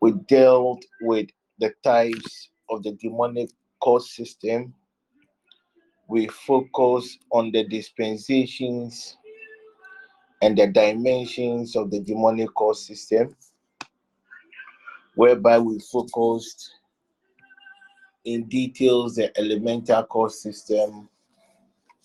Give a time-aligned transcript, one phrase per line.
[0.00, 1.28] we dealt with
[1.58, 3.50] the types of the demonic
[3.80, 4.74] court system.
[6.08, 9.16] We focus on the dispensations
[10.40, 13.36] and the dimensions of the demonic court system,
[15.16, 16.70] whereby we focused
[18.24, 21.08] in details the elemental court system,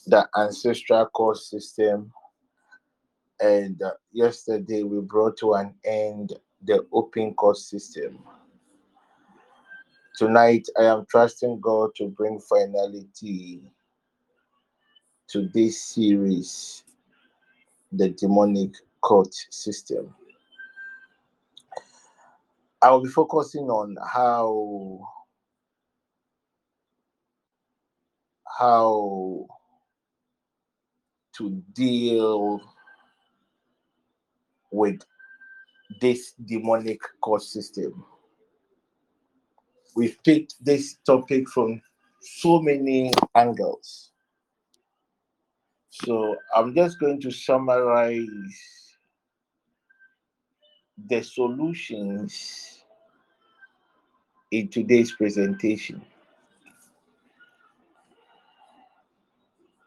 [0.08, 2.12] the ancestral court system,
[3.40, 6.34] and uh, yesterday we brought to an end
[6.66, 8.20] the open court system.
[10.18, 13.62] Tonight, I am trusting God to bring finality
[15.30, 16.84] to this series,
[17.92, 18.72] the demonic
[19.02, 20.14] court system.
[22.82, 25.00] I will be focusing on how
[28.60, 29.48] how
[31.38, 32.62] to deal
[34.72, 35.02] with
[36.04, 38.04] this demonic court system.
[39.96, 41.82] We've picked this topic from
[42.20, 44.12] so many angles.
[45.90, 48.18] So I'm just going to summarize
[51.08, 52.84] the solutions
[54.52, 56.04] in today's presentation.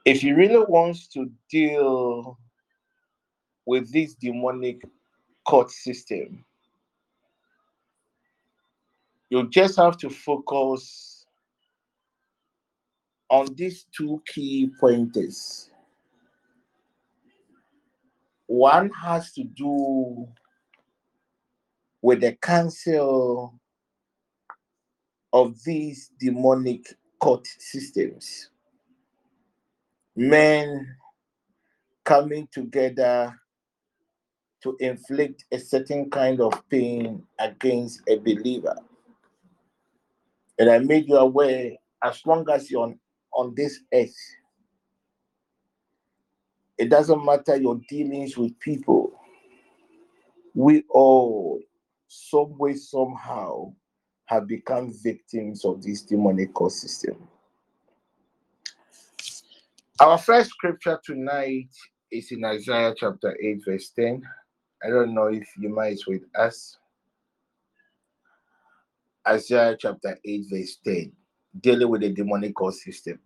[0.06, 2.38] If you really want to deal
[3.66, 4.80] with this demonic
[5.46, 6.44] court system,
[9.30, 11.26] you just have to focus
[13.28, 15.70] on these two key pointers.
[18.46, 20.28] One has to do
[22.02, 23.58] with the council
[25.32, 28.50] of these demonic court systems.
[30.14, 30.96] Men
[32.04, 33.36] coming together
[34.66, 38.74] to inflict a certain kind of pain against a believer.
[40.58, 41.70] And I made you aware
[42.02, 42.98] as long as you're on,
[43.32, 44.16] on this earth,
[46.78, 49.12] it doesn't matter your dealings with people,
[50.54, 51.60] we all,
[52.08, 53.72] some way, somehow,
[54.24, 57.16] have become victims of this demonic system.
[60.00, 61.68] Our first scripture tonight
[62.10, 64.22] is in Isaiah chapter 8, verse 10.
[64.84, 66.78] I don't know if you might with us.
[69.26, 71.12] Isaiah chapter 8, verse 10,
[71.60, 73.18] dealing with the demonic system.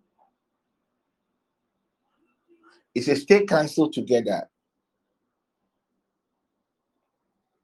[2.95, 4.49] It says, Stay counsel together,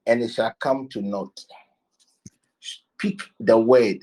[0.06, 1.40] and it shall come to naught.
[2.59, 4.00] Speak the word,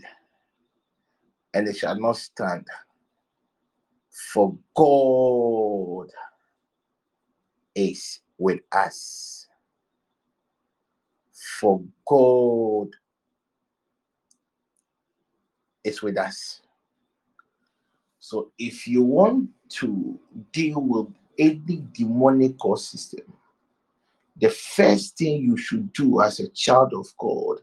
[1.52, 2.66] and it shall not stand.
[4.32, 6.08] For God
[7.74, 9.43] is with us.
[11.64, 12.90] For God
[15.82, 16.60] is with us.
[18.20, 19.48] So if you want
[19.80, 20.20] to
[20.52, 21.06] deal with
[21.38, 23.32] any demonic system,
[24.38, 27.60] the first thing you should do as a child of God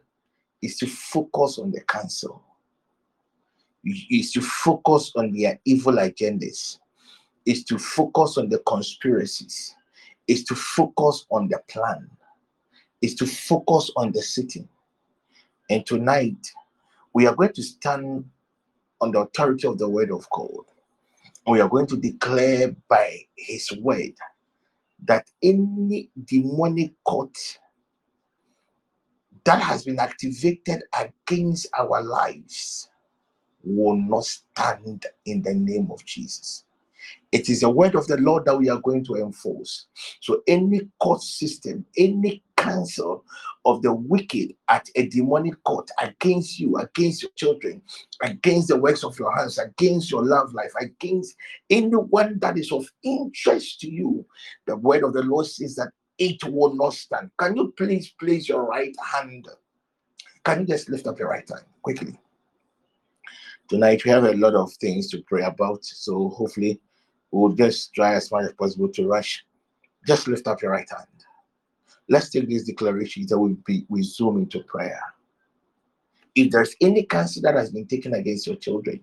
[0.63, 2.41] is to focus on the council,
[3.85, 6.79] is to focus on their evil agendas,
[7.45, 9.75] is to focus on the conspiracies,
[10.27, 12.09] is to focus on the plan,
[13.01, 14.67] is to focus on the sitting.
[15.69, 16.51] And tonight,
[17.13, 18.25] we are going to stand
[18.99, 20.63] on the authority of the word of God.
[21.47, 24.13] We are going to declare by his word
[25.05, 27.35] that any demonic court
[29.43, 32.89] that has been activated against our lives
[33.63, 36.65] will not stand in the name of Jesus.
[37.31, 39.87] It is the word of the Lord that we are going to enforce.
[40.19, 43.25] So, any court system, any counsel
[43.65, 47.81] of the wicked at a demonic court against you, against your children,
[48.21, 51.35] against the works of your hands, against your love life, against
[51.69, 54.25] anyone that is of interest to you,
[54.65, 57.31] the word of the Lord says that it will not stand.
[57.39, 59.47] Can you please place your right hand?
[60.43, 62.17] Can you just lift up your right hand quickly?
[63.69, 66.79] Tonight we have a lot of things to pray about, so hopefully
[67.31, 69.45] we'll just try as much as possible to rush.
[70.05, 71.07] Just lift up your right hand.
[72.09, 75.01] Let's take these declarations that will be we zoom into prayer.
[76.35, 79.01] If there's any counsel that has been taken against your children,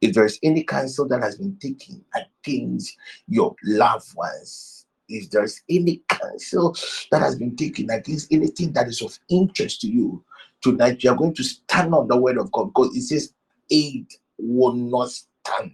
[0.00, 2.96] if there's any counsel that has been taken against
[3.28, 6.76] your loved ones, if there's any counsel
[7.10, 10.24] that has been taken against anything that is of interest to you,
[10.62, 13.32] tonight you are going to stand on the word of God because it says,
[13.70, 14.06] Aid
[14.38, 15.10] will not
[15.46, 15.72] stand.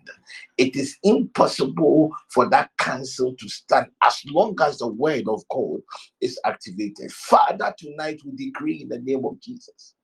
[0.58, 5.80] It is impossible for that counsel to stand as long as the word of God
[6.20, 7.12] is activated.
[7.12, 9.94] Father, tonight we decree in the name of Jesus.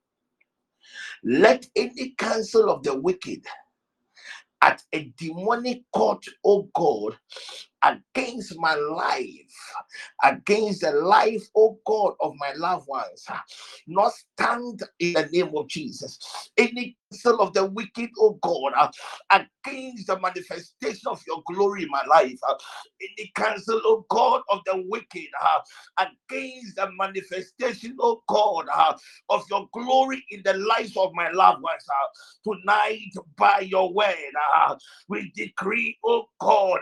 [1.25, 3.45] Let any counsel of the wicked
[4.63, 7.17] at a demonic court, oh God,
[7.83, 9.75] against my life,
[10.25, 13.43] against the life, oh God, of my loved ones, ah,
[13.87, 16.19] not stand in the name of Jesus.
[16.57, 18.89] Any counsel of the wicked, oh God, uh,
[19.67, 22.55] against the manifestation of your glory in my life, uh,
[23.19, 25.29] any counsel, oh God, of the wicked,
[25.99, 28.67] against the manifestation, oh God,
[29.31, 31.85] of your glory in the lives of my loved ones,
[32.45, 34.17] tonight by your word,
[35.09, 36.81] we decree, oh God,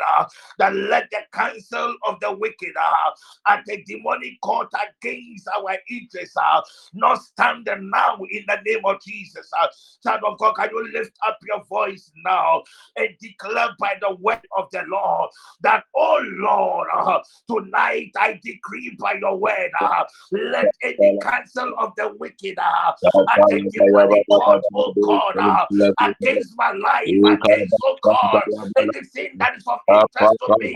[0.58, 6.36] that let the counsel of the wicked uh, at the demonic court against our interests
[6.36, 6.60] uh,
[6.94, 9.48] not stand now in the name of Jesus.
[9.60, 9.66] Uh,
[10.00, 12.62] Son of God, can you lift up your voice now
[12.96, 15.30] and declare by the word of the Lord
[15.62, 17.18] that, oh Lord, uh,
[17.48, 22.92] tonight I decree by your word, uh, let any counsel of the wicked uh,
[23.34, 25.66] at the demonic court, oh God, uh,
[26.00, 28.42] against my life, against, oh God,
[28.78, 30.75] anything that is of interest to me,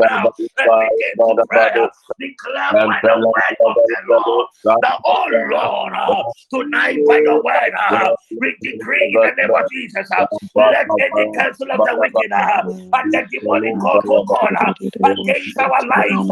[0.00, 1.70] now and begin to pray?
[2.20, 4.48] Declare by the word of the Lord
[4.82, 6.22] that, oh Lord, uh,
[6.52, 8.10] tonight by your word, uh,
[8.40, 10.26] we decree in the name of Jesus, uh,
[10.56, 14.52] let any counsel of the wicked and the demonic oh God,
[15.04, 16.30] against our lives,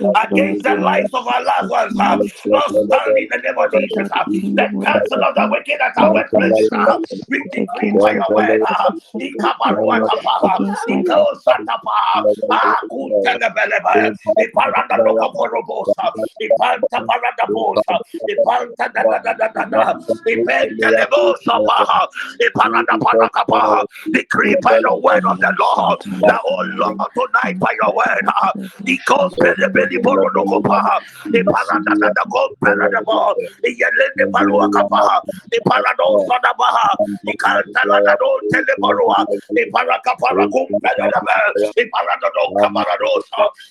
[0.00, 4.08] against the lives of our loved ones, not stand in the name of Jesus.
[4.56, 6.24] The counsel of the wicked at our
[6.82, 6.98] uh,
[7.28, 8.90] we decree by your word, uh,
[9.20, 10.58] Ikabaruatapa,
[12.50, 14.12] Akuntele belebe.
[22.54, 22.88] Parada
[24.12, 26.00] Decree by the word of the Lord.
[26.26, 28.24] That oh Lord tonight by your word.
[28.84, 31.00] Because belebe the boro loko paha.
[31.32, 32.24] Iparada The parada
[32.62, 33.34] parada bo.
[33.64, 36.96] Iyele The balua the Iparado sada baha.
[37.26, 38.00] Ikanta la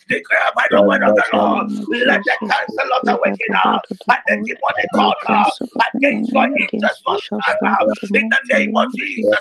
[0.09, 1.67] Declare by Lord,
[2.05, 3.51] let the counsel of the wicked
[4.27, 5.45] and the demonic order
[5.95, 7.01] against your interest
[8.13, 9.39] in the name of Jesus.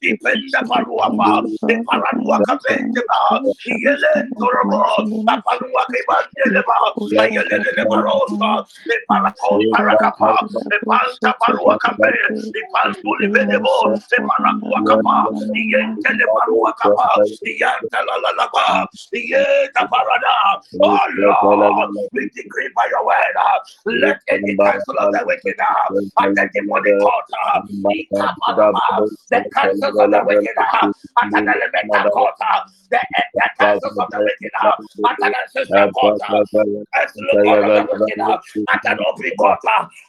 [0.00, 6.78] defend the Paruapa, the Paranuaka Vendima, the Yelen Dorabo, the Paruaki Vandeleva,
[7.16, 10.36] the Yelen Levarosa, the Paracol Paracapa,
[10.70, 11.94] the Panta Paruaka,
[12.52, 17.08] the Pantuli Venebo, the Paranuakapa, the Yentel Paruakapa,
[17.42, 18.35] the Yantalala
[19.12, 25.06] the Yenta Parada, oh Lord, we decree by your word, uh, let any counsel uh,
[25.06, 25.64] of the wicked uh,
[26.18, 27.60] and uh, the demonic uh, court, uh,
[29.30, 30.56] the counsels of the wicked
[31.22, 32.34] and the elemental court,
[32.90, 32.98] the,
[33.34, 36.16] the counsels of the wicked and the ancestral court,
[36.94, 39.58] as look of the wicked and the open court,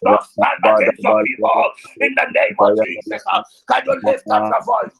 [0.03, 1.71] don't stand against your people
[2.01, 3.23] in the name of Jesus.
[3.69, 4.93] Can you lift up your voice?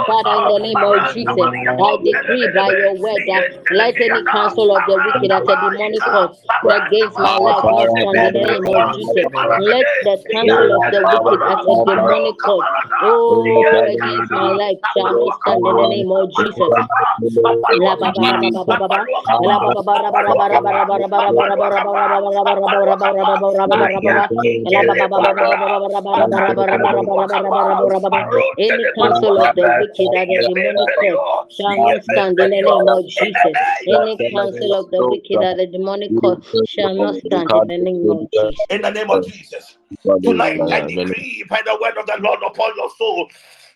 [0.06, 4.72] Father, in the name of Jesus, I decree by your word that let any counsel
[4.75, 6.32] of the wicked at the demonic court
[6.70, 7.68] against my life,
[8.01, 10.18] in the name of Jesus, let the
[10.51, 12.68] of the wicked as a demonic cause,
[13.01, 16.75] oh, against my life shall not stand in the name of Jesus.
[28.58, 33.08] Any counsel of the wicked the demonic court shall not stand in the name of
[33.08, 33.60] Jesus.
[33.88, 38.10] Any counsel of the wicked at the demonic court shall not stand in the name
[38.12, 38.65] of Jesus.
[38.70, 39.79] In the name of Jesus.
[40.24, 43.29] Tonight I decree by the word of the Lord upon your soul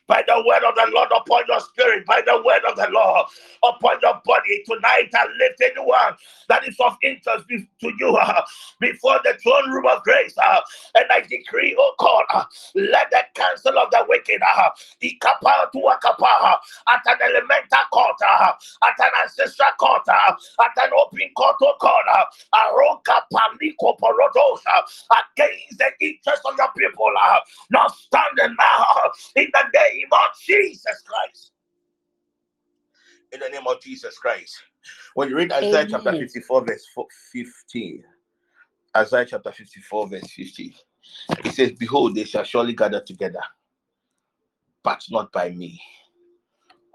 [0.07, 3.27] by the word of the Lord upon your spirit, by the word of the Lord
[3.63, 4.63] upon your body.
[4.67, 6.15] Tonight, I lift anyone
[6.49, 8.43] that is of interest to you uh,
[8.79, 10.35] before the throne room of grace.
[10.37, 10.61] Uh,
[10.95, 12.45] and I decree, oh God, uh,
[12.75, 14.69] let the counsel of the wicked uh,
[15.01, 16.59] to a kapa,
[16.93, 22.03] at an elemental court, at an ancestral court, at an open court, oh God,
[23.33, 24.81] paliko porodos, uh,
[25.37, 27.11] against the interest of your people,
[27.71, 31.51] not standing now in the name of Jesus Christ.
[33.33, 34.55] In the name of Jesus Christ.
[35.13, 35.89] When you read Isaiah Amen.
[35.89, 36.87] chapter 54, verse
[37.31, 38.03] 15,
[38.95, 40.73] Isaiah chapter 54, verse 15,
[41.45, 43.41] it says, Behold, they shall surely gather together,
[44.83, 45.81] but not by me.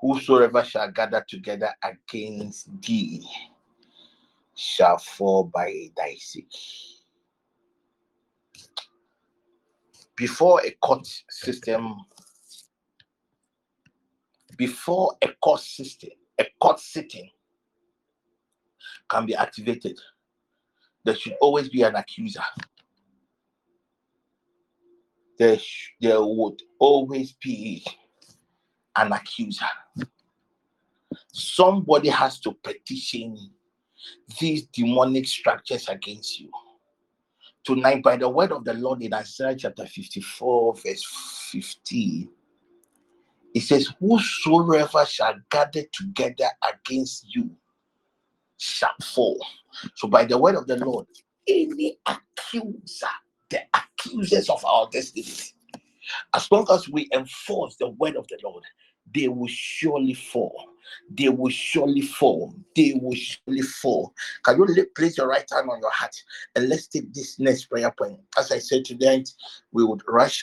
[0.01, 3.29] Whosoever shall gather together against thee
[4.55, 6.47] shall fall by thy sake.
[10.17, 11.97] Before a court system,
[14.57, 17.31] before a court system, a court sitting
[19.09, 19.99] can be activated,
[21.05, 22.43] there should always be an accuser.
[25.39, 27.87] There, sh- there would always be
[28.97, 29.67] an accuser.
[31.33, 33.37] Somebody has to petition
[34.39, 36.51] these demonic structures against you.
[37.65, 42.29] Tonight, by the word of the Lord in Isaiah chapter 54, verse 15,
[43.55, 47.51] it says, Whosoever shall gather together against you
[48.59, 49.39] shall fall.
[49.95, 51.07] So, by the word of the Lord,
[51.47, 53.07] any accuser,
[53.51, 55.27] the accusers of our destiny,
[56.35, 58.65] as long as we enforce the word of the Lord,
[59.15, 60.69] they will surely fall.
[61.11, 62.55] They will surely fall.
[62.75, 64.15] They will surely fall.
[64.43, 66.15] Can you place your right hand on your heart
[66.57, 68.21] and let's take this next prayer point?
[68.37, 69.25] As I said today,
[69.73, 70.43] we would rush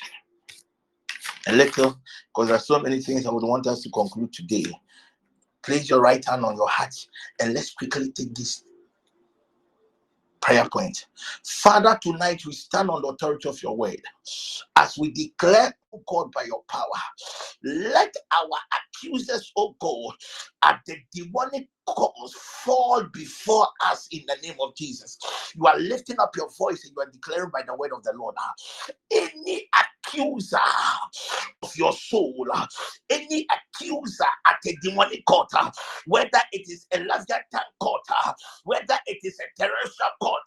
[1.48, 4.66] a little because there are so many things I would want us to conclude today.
[5.66, 6.94] Place your right hand on your heart
[7.40, 8.64] and let's quickly take this
[10.42, 11.08] prayer point.
[11.44, 14.02] Father, tonight we stand on the authority of your word
[14.76, 16.86] as we declare, oh God, by your power,
[17.64, 20.14] let our accusers, oh God,
[20.64, 25.18] at the demonic cause fall before us in the name of Jesus.
[25.56, 28.14] You are lifting up your voice and you are declaring by the word of the
[28.14, 28.36] Lord.
[29.12, 29.68] Any
[30.08, 30.58] accuser
[31.64, 32.48] of your soul,
[33.10, 35.50] any accuser at a demonic court,
[36.06, 38.02] whether it is a Leviathan court,
[38.64, 40.42] whether it is a terrestrial court,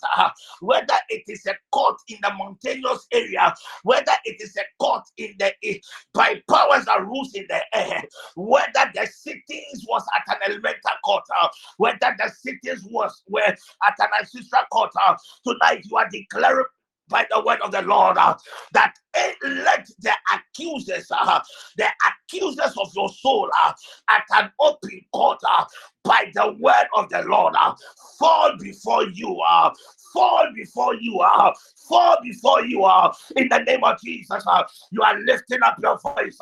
[0.60, 5.34] whether it is a court in the mountainous area, whether it is a court in
[5.38, 5.52] the
[6.14, 8.02] by powers and rules in the air,
[8.36, 11.24] whether the sittings was at an elemental court,
[11.78, 13.58] whether the sittings was were at
[13.98, 14.90] an ancestral court,
[15.46, 16.66] tonight you are declaring
[17.08, 18.36] by the word of the Lord uh,
[18.72, 21.40] that uh, let the accusers, uh,
[21.76, 23.72] the accusers of your soul uh,
[24.10, 25.64] at an open court uh,
[26.04, 27.74] by the word of the Lord uh,
[28.18, 29.40] fall before you.
[29.40, 29.70] Uh,
[30.12, 31.54] fall before you are, uh,
[31.88, 34.42] fall before you are uh, in the name of Jesus.
[34.46, 36.38] Uh, you are lifting up your voice.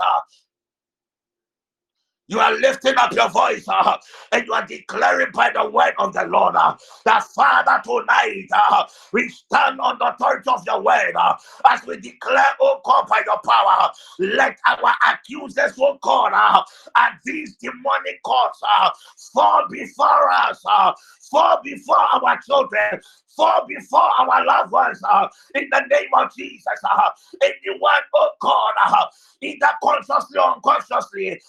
[2.28, 3.96] You are lifting up your voice uh,
[4.32, 8.84] and you are declaring by the word of the Lord uh, that Father tonight uh,
[9.12, 11.36] we stand on the authority of your word uh,
[11.70, 16.62] as we declare, oh God, by your power, let our accusers, oh God, uh,
[16.96, 18.90] and these demonic courts uh,
[19.32, 20.92] fall before us, uh,
[21.30, 23.00] fall before our children,
[23.36, 26.64] fall before our loved ones uh, in the name of Jesus.
[26.84, 27.10] Uh,
[27.42, 29.06] anyone, oh God, uh,
[29.42, 31.40] either consciously or unconsciously,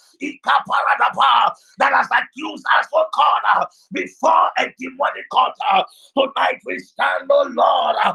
[1.78, 5.52] that has accused us, oh God, uh, before a demonic court.
[5.70, 5.82] Uh,
[6.16, 8.14] tonight we stand, oh Lord, uh,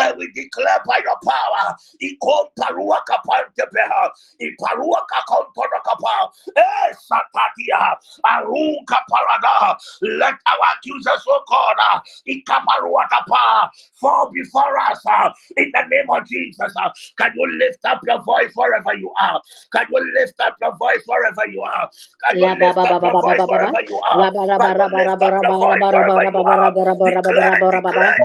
[0.00, 1.76] and we declare by your power,
[10.02, 12.02] let our accusers, oh God,
[14.00, 16.72] fall before us uh, in the name of Jesus.
[16.80, 19.40] Uh, can you lift up your voice wherever you are?
[19.72, 21.90] Can you lift up your voice wherever you are?
[22.28, 24.32] Can you lift up your voice wherever you are?
[24.60, 26.72] Can you lift up your voice wherever you are?
[27.04, 27.56] Declare,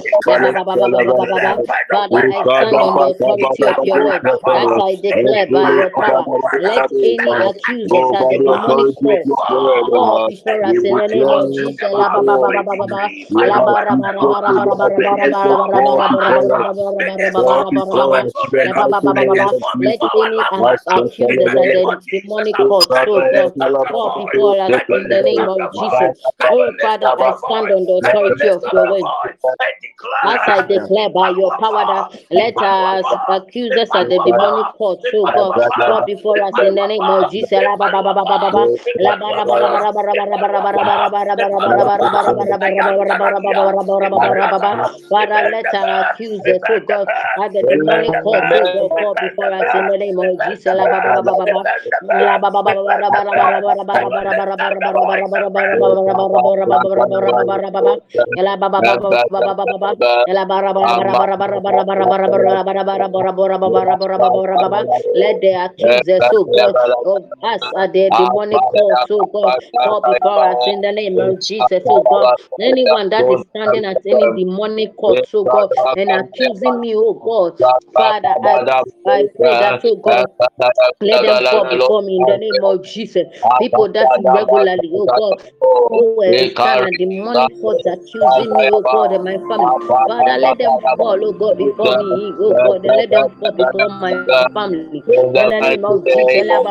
[0.03, 1.58] declare, declare.
[1.89, 4.22] Father, I stand on the authority of your word.
[4.56, 6.25] As I declare by your power,
[6.58, 10.84] let any accusers at the demonic court fall before us
[24.89, 26.17] in the name of Jesus.
[26.50, 29.05] Oh Father, I stand on the authority of your word.
[30.24, 35.00] As I declare by your power that let us accuse us at the demonic court,
[35.12, 37.69] so God before us in the name of Jesus
[40.86, 41.19] let
[46.88, 47.09] God,
[47.53, 48.77] the demonic before name
[65.41, 70.43] the accusers, oh God, oh, of us at the demonic court, oh God, oh, before
[70.53, 72.29] us in the name of Jesus, so God.
[72.59, 77.59] Anyone that is standing at any demonic court, so God, and accusing me, oh God,
[77.95, 78.59] Father, I,
[79.07, 80.27] I pray that, oh God,
[81.01, 83.23] let them fall before me in the name of Jesus.
[83.57, 89.11] People that regularly, oh God, who will stand at demonic courts accusing me, oh God,
[89.13, 89.71] and my family.
[90.05, 93.89] Father, let them fall, oh God, before me, oh God, and let them fall before
[93.89, 94.13] my
[94.53, 95.03] family.
[95.33, 96.61] In the name of Jesus.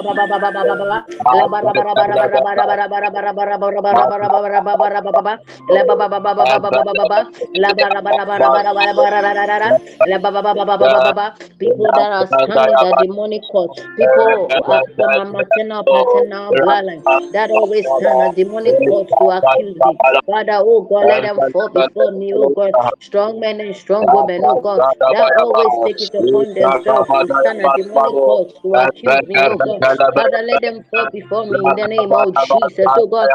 [11.61, 18.23] People that are standing the demonic court, people from maternal paternal bloodline that always stand
[18.23, 20.01] a demonic court to accuse me.
[20.27, 22.77] Father, oh God, let them fall before me, oh God.
[23.01, 27.61] Strong men and strong women, oh God, that always take it upon themselves to stand
[27.63, 29.83] a demonic court to accuse me, oh God.
[30.15, 33.31] Father, let them fall before me in the name of Jesus, oh God.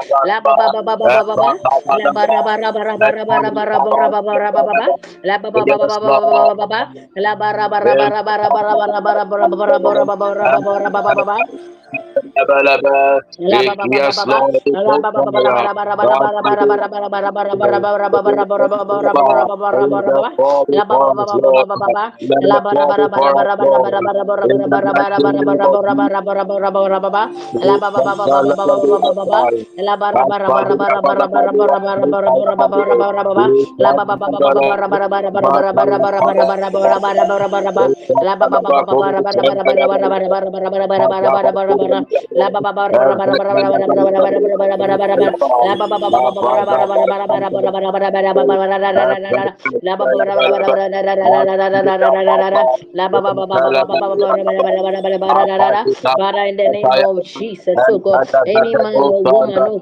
[29.75, 29.97] La
[56.65, 58.02] in the name of Jesus, oh
[58.46, 59.80] any man or woman, oh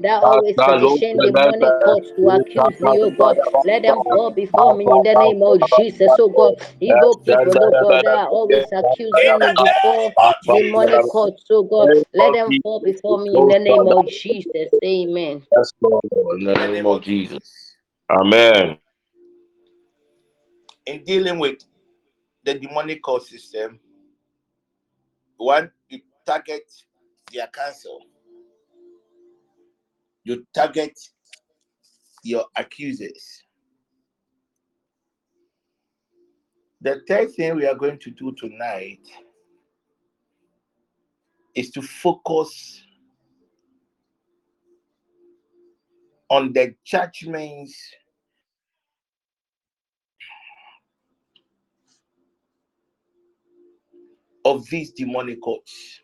[0.00, 4.84] that always position demonic courts to accuse me, oh God, let them fall before me
[4.84, 6.54] in the name of Jesus, oh God.
[6.80, 10.12] Evil people, oh God, that are always accusing me before
[10.44, 14.68] demonic courts, oh God, let them fall before me in the name of Jesus.
[14.84, 15.46] Amen.
[15.82, 17.76] In the name of Jesus.
[18.10, 18.78] Amen.
[20.86, 21.64] In dealing with
[22.44, 23.78] the demonic court system,
[25.36, 26.70] one, you target
[27.32, 28.00] their counsel,
[30.24, 30.98] you target
[32.22, 33.42] your accusers.
[36.80, 39.00] The third thing we are going to do tonight
[41.54, 42.82] is to focus
[46.28, 47.76] on the judgments
[54.44, 56.01] of these demonic courts.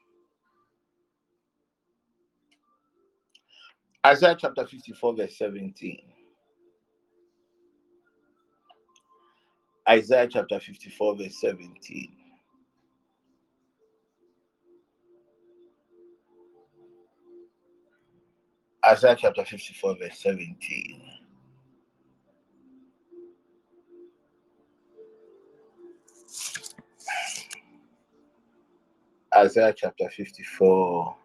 [4.06, 5.98] Isaiah chapter 54, verse 17.
[9.88, 12.12] Isaiah chapter 54, verse 17.
[18.86, 21.02] Isaiah chapter 54, verse 17.
[29.36, 31.16] Isaiah chapter 54,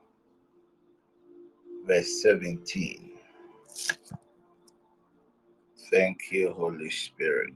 [1.88, 3.12] verse 17.
[5.92, 7.54] Thank you, Holy Spirit.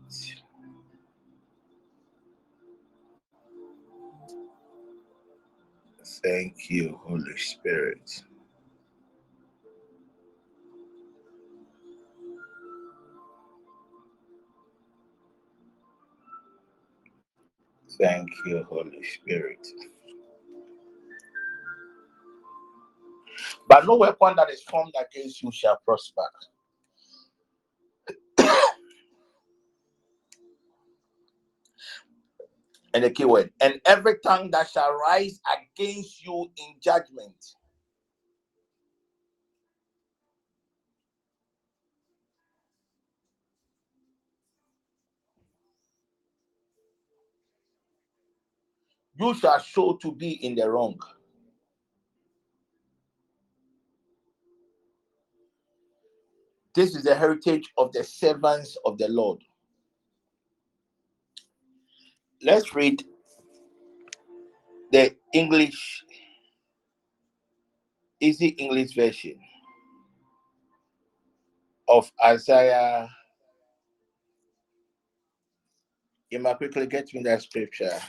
[6.23, 8.23] Thank you, Holy Spirit.
[17.99, 19.67] Thank you, Holy Spirit.
[23.67, 26.23] But no weapon that is formed against you shall prosper.
[32.93, 35.39] and the key word, and every tongue that shall rise
[35.77, 37.35] against you in judgment.
[49.19, 50.99] You shall show to be in the wrong.
[56.77, 59.39] This is the heritage of the servants of the Lord.
[62.43, 63.03] Let's read
[64.91, 66.03] the English,
[68.19, 69.39] easy English version
[71.87, 73.09] of Isaiah.
[76.29, 77.99] You might quickly get me that scripture.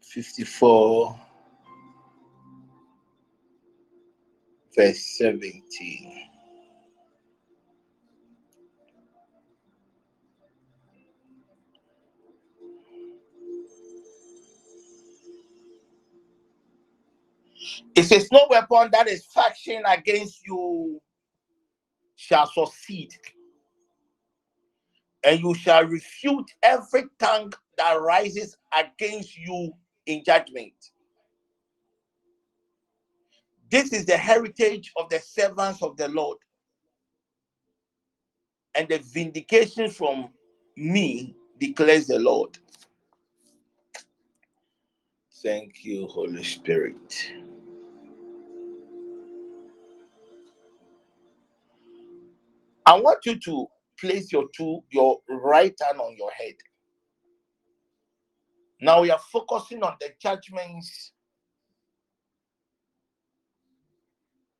[0.00, 1.23] Fifty-four.
[4.76, 6.28] Verse 17.
[17.96, 21.00] It says, No weapon that is fashioned against you
[22.16, 23.10] shall succeed,
[25.24, 29.72] and you shall refute every tongue that rises against you
[30.06, 30.74] in judgment.
[33.74, 36.38] This is the heritage of the servants of the Lord,
[38.76, 40.28] and the vindication from
[40.76, 42.56] me declares the Lord.
[45.42, 47.32] Thank you, Holy Spirit.
[52.86, 53.66] I want you to
[53.98, 56.54] place your two your right hand on your head.
[58.80, 61.10] Now we are focusing on the judgments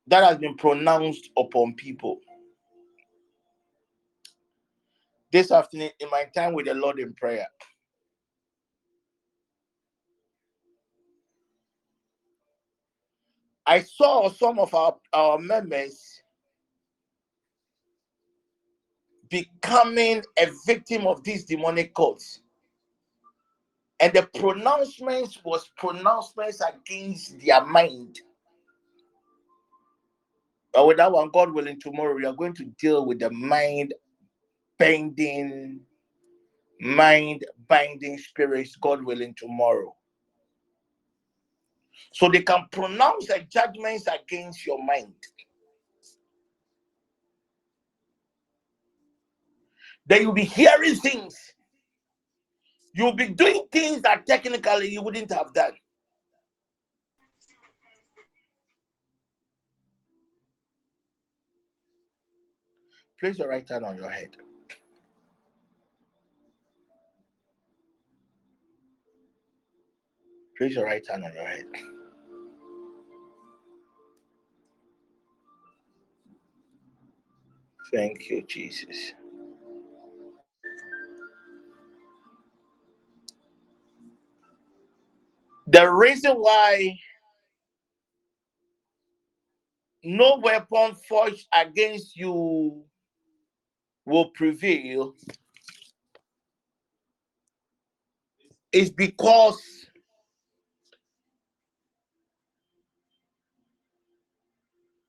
[0.07, 2.19] that has been pronounced upon people.
[5.31, 7.47] This afternoon, in my time with the Lord in prayer,
[13.65, 16.21] I saw some of our, our members
[19.29, 22.41] becoming a victim of these demonic cults.
[23.99, 28.19] And the pronouncements was pronouncements against their mind.
[30.75, 33.93] But with that one, God willing, tomorrow we are going to deal with the mind
[34.77, 35.79] bending,
[36.81, 39.95] mind binding spirits, God willing, tomorrow.
[42.13, 45.13] So they can pronounce the judgments against your mind.
[50.07, 51.37] Then you'll be hearing things.
[52.93, 55.73] You'll be doing things that technically you wouldn't have done.
[63.19, 64.31] Place your right hand on your head.
[70.57, 71.65] Place your right hand on your head.
[77.93, 79.13] Thank you, Jesus.
[85.67, 86.99] The reason why
[90.03, 92.83] no weapon forged against you
[94.05, 95.15] will prevail
[98.73, 99.61] is because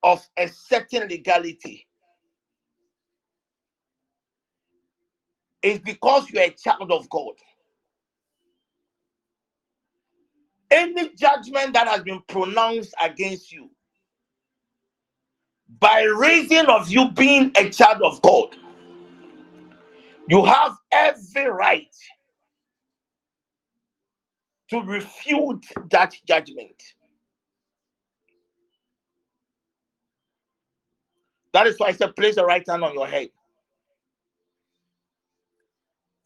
[0.02, 1.86] of a certain legality.
[5.62, 7.34] It's because you're a child of God.
[10.70, 13.70] any judgment that has been pronounced against you
[15.80, 18.56] by reason of you being a child of God,
[20.28, 21.94] you have every right
[24.70, 26.82] to refute that judgment.
[31.52, 33.28] That is why I said, place the right hand on your head.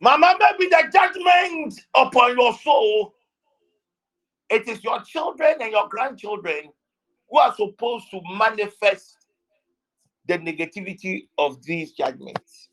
[0.01, 3.15] Mama, maybe the judgment upon your soul,
[4.49, 6.71] it is your children and your grandchildren
[7.29, 9.17] who are supposed to manifest
[10.27, 12.70] the negativity of these judgments.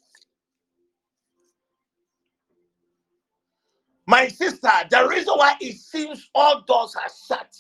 [4.08, 7.56] My sister, the reason why it seems all doors are shut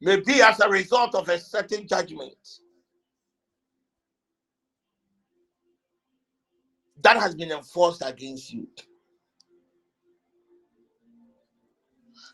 [0.00, 2.36] may be as a result of a certain judgment
[7.02, 8.68] that has been enforced against you.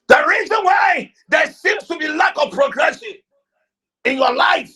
[0.09, 3.15] The reason why there seems to be lack of progression
[4.05, 4.73] in your life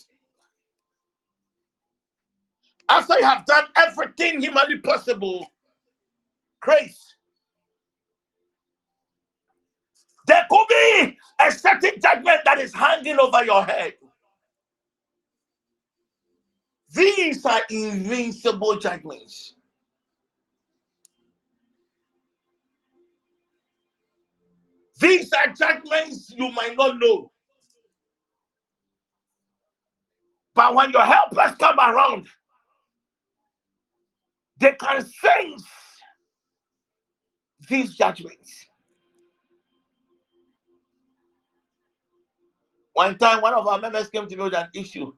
[2.89, 5.47] after you have done everything humanly possible,
[6.61, 7.15] grace.
[10.27, 13.95] There could be a certain judgment that is hanging over your head.
[16.95, 19.55] These are invincible judgments.
[24.99, 27.31] These are judgments you might not know.
[30.55, 32.27] But when your helpers come around,
[34.59, 35.65] they can sense
[37.69, 38.65] these judgments.
[42.93, 45.13] One time, one of our members came to me with an issue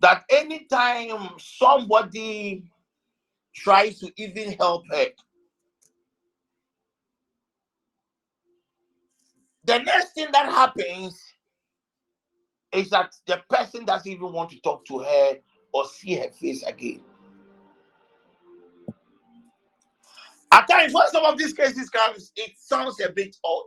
[0.00, 2.64] that anytime somebody
[3.54, 5.06] tries to even help her,
[9.64, 11.20] the next thing that happens
[12.72, 15.34] is that the person doesn't even want to talk to her
[15.74, 17.00] or see her face again.
[20.52, 23.64] At times, when some of these cases comes, it sounds a bit odd.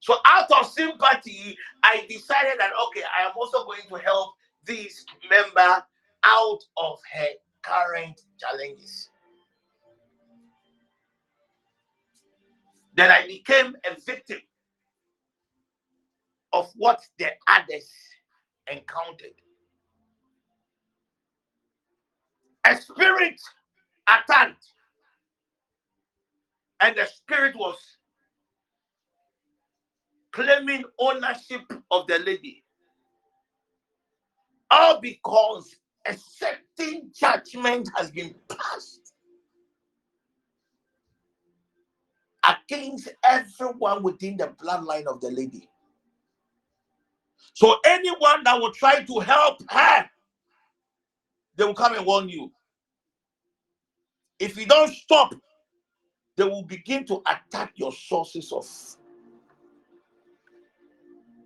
[0.00, 4.32] So, out of sympathy, I decided that okay, I am also going to help
[4.64, 5.84] this member
[6.24, 7.28] out of her
[7.62, 9.10] current challenges.
[12.94, 14.38] Then I became a victim
[16.52, 17.90] of what the others
[18.70, 19.34] encountered.
[22.66, 23.40] A spirit
[24.08, 24.66] attacked,
[26.82, 27.76] and the spirit was
[30.32, 32.64] claiming ownership of the lady.
[34.70, 39.12] All because a certain judgment has been passed
[42.44, 45.68] against everyone within the bloodline of the lady.
[47.58, 50.08] So anyone that will try to help her,
[51.56, 52.52] they will come and warn you.
[54.38, 55.34] If you don't stop,
[56.36, 58.64] they will begin to attack your sources of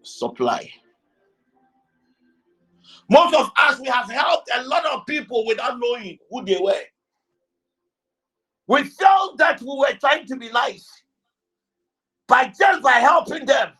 [0.02, 0.70] supply.
[3.08, 6.84] Most of us, we have helped a lot of people without knowing who they were.
[8.66, 10.86] We felt that we were trying to be nice,
[12.28, 13.72] but just by helping them,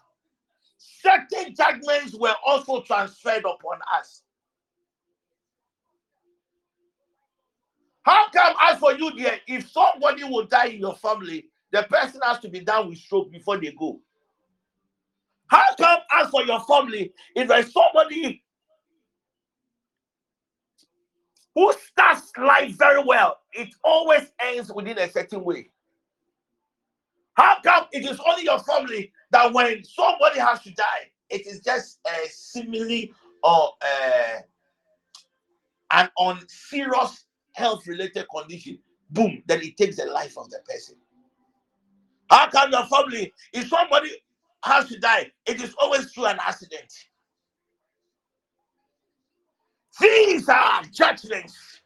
[1.01, 4.23] certain judgments were also transferred upon us.
[8.05, 12.21] How come, as for you, dear, if somebody will die in your family, the person
[12.25, 14.01] has to be down with stroke before they go?
[15.47, 18.43] How come, as for your family, if there's somebody
[21.55, 25.69] who starts life very well, it always ends within a certain way?
[27.35, 31.61] How come it is only your family that when somebody has to die, it is
[31.61, 33.09] just a simile
[33.43, 34.39] or uh,
[35.93, 38.79] an on serious health related condition,
[39.11, 40.97] boom, then it takes the life of the person.
[42.31, 44.11] How come your family, if somebody
[44.65, 46.93] has to die, it is always through an accident?
[50.01, 51.81] These are judgments.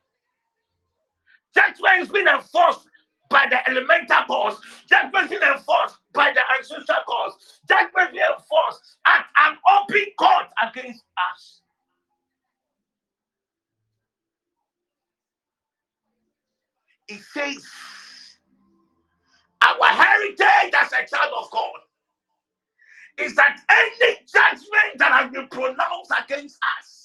[1.54, 2.86] Judgments being enforced
[3.30, 4.58] by the elemental cause,
[4.88, 11.04] judgment being enforced by the ancestral cause, judgment being enforced at an open court against
[11.34, 11.60] us.
[17.08, 17.64] It says,
[19.62, 21.80] our heritage as a child of God
[23.18, 26.95] is that any judgment that has been pronounced against us,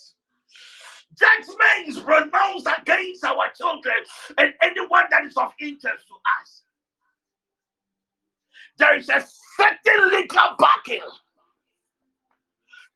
[1.17, 3.95] judgments pronounced against our children
[4.37, 6.63] and anyone that is of interest to us.
[8.77, 9.23] There is a
[9.57, 11.01] certain legal backing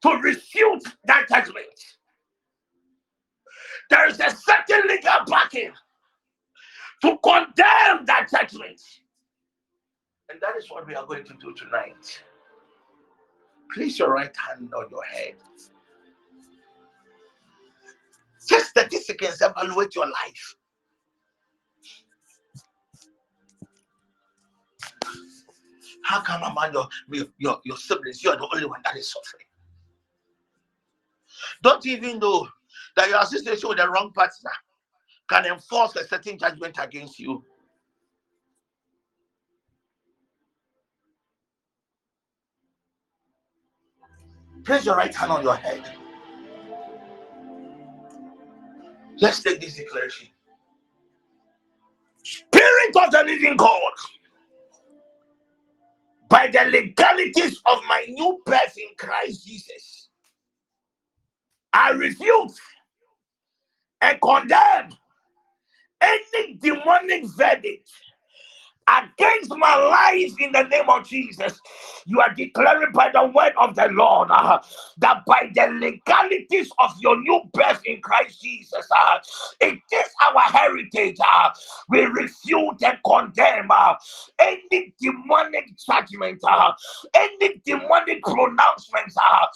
[0.03, 1.65] to refute that judgment.
[3.89, 5.71] There is a certain legal backing
[7.01, 8.81] to condemn that judgment.
[10.29, 12.21] And that is what we are going to do tonight.
[13.73, 15.35] Place your right hand on your head.
[18.47, 20.55] Just 30 seconds, evaluate your life.
[26.03, 29.45] How come among your, your, your siblings, you are the only one that is suffering?
[31.63, 32.47] Don't even know
[32.95, 34.51] that your association with the wrong partner
[35.27, 37.43] can enforce a certain judgment against you.
[44.63, 46.04] Place your right hand on your head.
[49.21, 50.29] Let's take this declaration.
[52.23, 53.93] Spirit of the living God,
[56.29, 60.09] by the legalities of my new birth in Christ Jesus,
[61.73, 62.59] I refuse
[64.01, 64.91] and condemn
[66.01, 67.89] any demonic verdict
[68.87, 71.59] against my life in the name of Jesus.
[72.05, 74.59] You are declaring by the word of the Lord uh,
[74.99, 79.19] that by the legalities of your new birth in Christ Jesus, uh,
[79.61, 81.17] it is our heritage.
[81.19, 81.49] Uh,
[81.89, 83.95] we refute and condemn uh,
[84.39, 86.73] any demonic judgment, uh,
[87.15, 89.47] any demonic pronouncements uh,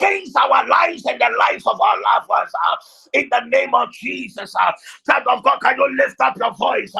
[0.00, 2.52] against our lives and the lives of our loved ones.
[3.14, 4.54] In the name of Jesus,
[5.08, 6.92] child of God, can you lift up your voice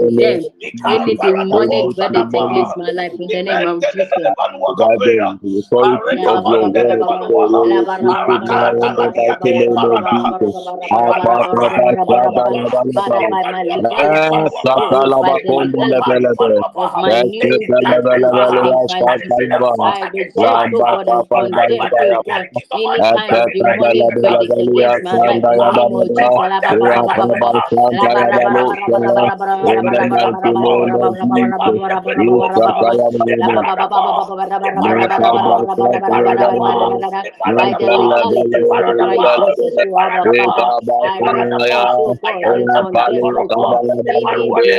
[1.12, 4.29] anything, money, God, that against my life in the name of Jesus.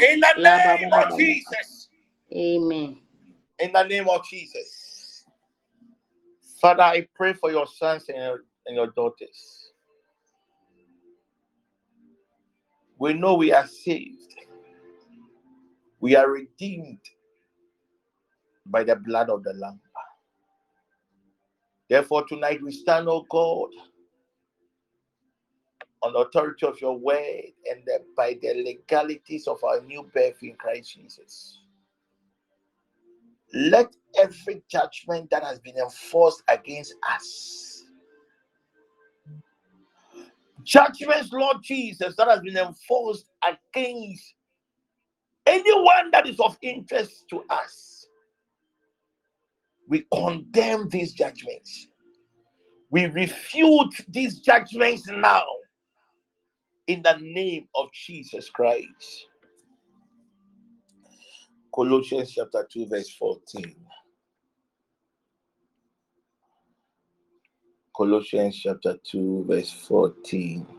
[0.00, 1.18] In the name of.
[1.18, 1.88] Jesus.
[2.34, 2.98] Amen.
[3.60, 5.24] In the name of Jesus.
[6.60, 9.72] Father, I pray for your sons and your, and your daughters.
[12.98, 14.17] We know we are saved.
[16.00, 17.00] We are redeemed
[18.66, 19.80] by the blood of the Lamb.
[21.88, 23.70] Therefore, tonight we stand, O God,
[26.02, 30.42] on the authority of your word and the, by the legalities of our new birth
[30.42, 31.60] in Christ Jesus.
[33.54, 33.88] Let
[34.20, 37.84] every judgment that has been enforced against us,
[40.64, 44.34] judgments, Lord Jesus, that has been enforced against
[45.48, 48.06] anyone that is of interest to us,
[49.88, 51.88] we condemn these judgments.
[52.90, 55.44] We refute these judgments now
[56.86, 59.26] in the name of Jesus Christ.
[61.74, 63.74] Colossians chapter 2, verse 14.
[67.96, 70.77] Colossians chapter 2, verse 14.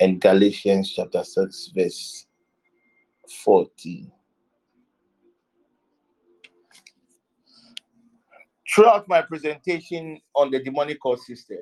[0.00, 2.26] And Galatians chapter 6, verse
[3.44, 4.10] 14.
[8.74, 11.60] Throughout my presentation on the demonic system,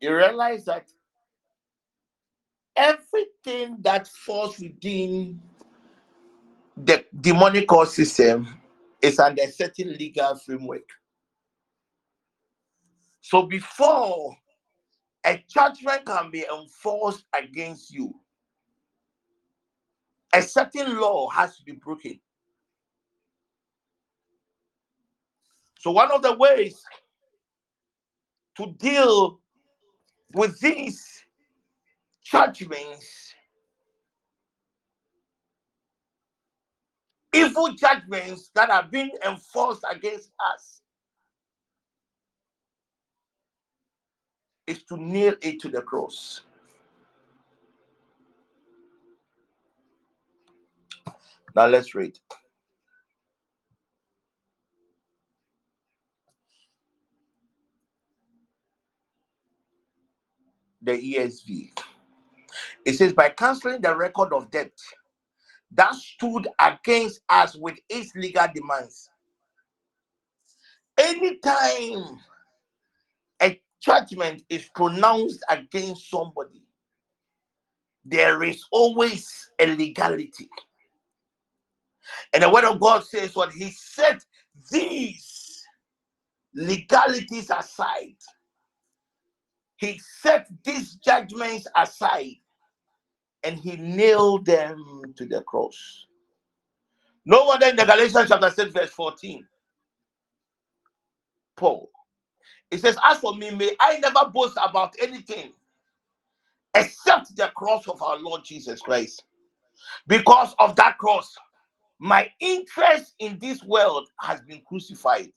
[0.00, 0.86] you realize that
[2.76, 5.40] everything that falls within
[6.76, 8.59] the demonic system
[9.02, 10.88] is under a certain legal framework.
[13.20, 14.36] So before
[15.24, 18.14] a judgment can be enforced against you,
[20.32, 22.18] a certain law has to be broken.
[25.78, 26.82] So one of the ways
[28.56, 29.40] to deal
[30.34, 31.24] with these
[32.24, 33.29] judgments,
[37.32, 40.80] evil judgments that are being enforced against us,
[44.66, 46.42] is to nail it to the cross.
[51.54, 52.18] Now let's read.
[60.82, 61.70] The ESV.
[62.84, 64.72] It says, by canceling the record of debt
[65.72, 69.08] that stood against us with its legal demands.
[70.98, 72.18] Anytime
[73.40, 76.62] a judgment is pronounced against somebody,
[78.04, 80.48] there is always a legality.
[82.32, 84.24] And the word of God says what he set
[84.70, 85.64] these
[86.54, 88.16] legalities aside.
[89.76, 92.36] He set these judgments aside
[93.44, 96.06] and he nailed them to the cross.
[97.24, 99.46] No wonder in the Galatians chapter 6, verse 14,
[101.56, 101.90] Paul,
[102.70, 105.52] it says, As for me, may I never boast about anything
[106.74, 109.24] except the cross of our Lord Jesus Christ.
[110.06, 111.36] Because of that cross,
[111.98, 115.30] my interest in this world has been crucified,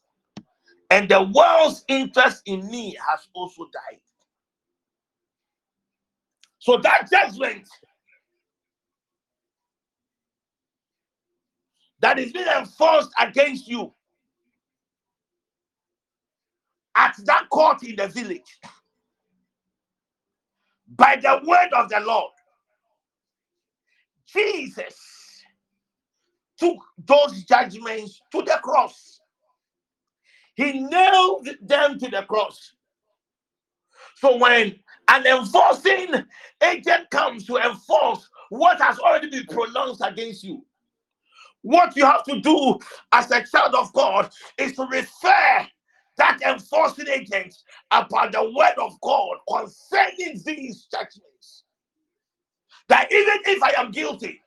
[0.89, 3.99] and the world's interest in me has also died.
[6.59, 7.67] So that judgment
[12.03, 13.93] that is being enforced against you
[16.95, 18.59] at that court in the village
[20.89, 22.31] by the word of the Lord.
[24.27, 25.41] Jesus
[26.57, 29.21] took those judgments to the cross.
[30.55, 32.73] He nailed them to the cross.
[34.17, 34.79] So when
[35.09, 36.25] an enforcing
[36.63, 40.65] agent comes to enforce what has already been pronounced against you,
[41.63, 42.77] what you have to do
[43.11, 45.67] as a child of God is to refer
[46.17, 47.55] that enforcing agent
[47.91, 51.63] upon the word of God concerning these judgments.
[52.89, 54.39] That even if I am guilty,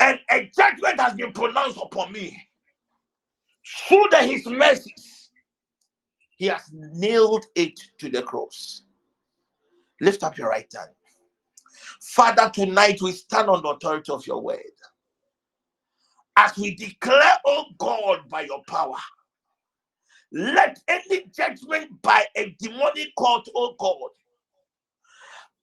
[0.00, 2.40] and a judgment has been pronounced upon me
[3.88, 5.18] through the, his mercies
[6.38, 8.82] he has nailed it to the cross.
[10.00, 10.90] Lift up your right hand.
[12.00, 14.62] Father tonight we stand on the authority of your word
[16.38, 18.96] as we declare oh god by your power
[20.32, 24.10] let any judgment by a demonic court oh god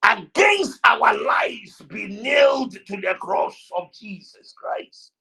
[0.04, 5.12] against our lives be nailed to the cross of Jesus Christ.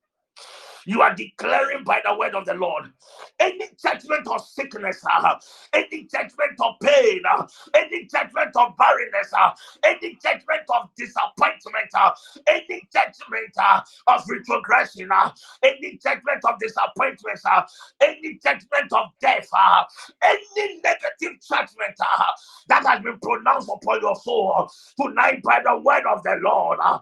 [0.86, 2.92] You are declaring by the word of the Lord
[3.40, 5.36] any judgment of sickness, uh,
[5.74, 9.52] any judgment of pain, uh, any judgment of barrenness, uh,
[9.84, 12.12] any judgment of disappointment, uh,
[12.48, 15.32] any judgment uh, of retrogression, uh,
[15.64, 17.64] any judgment of disappointment, uh,
[18.02, 19.84] any judgment of death, uh,
[20.24, 22.26] any negative judgment uh,
[22.70, 24.70] that has been pronounced upon your soul
[25.02, 26.80] tonight by the word of the Lord.
[26.82, 27.00] Uh,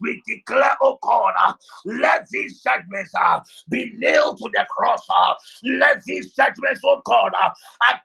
[0.00, 1.52] we declare, oh God, uh,
[1.84, 5.02] let these judgments uh, be nailed to the cross.
[5.08, 5.34] Uh,
[5.64, 7.50] let these judgments, oh God, uh,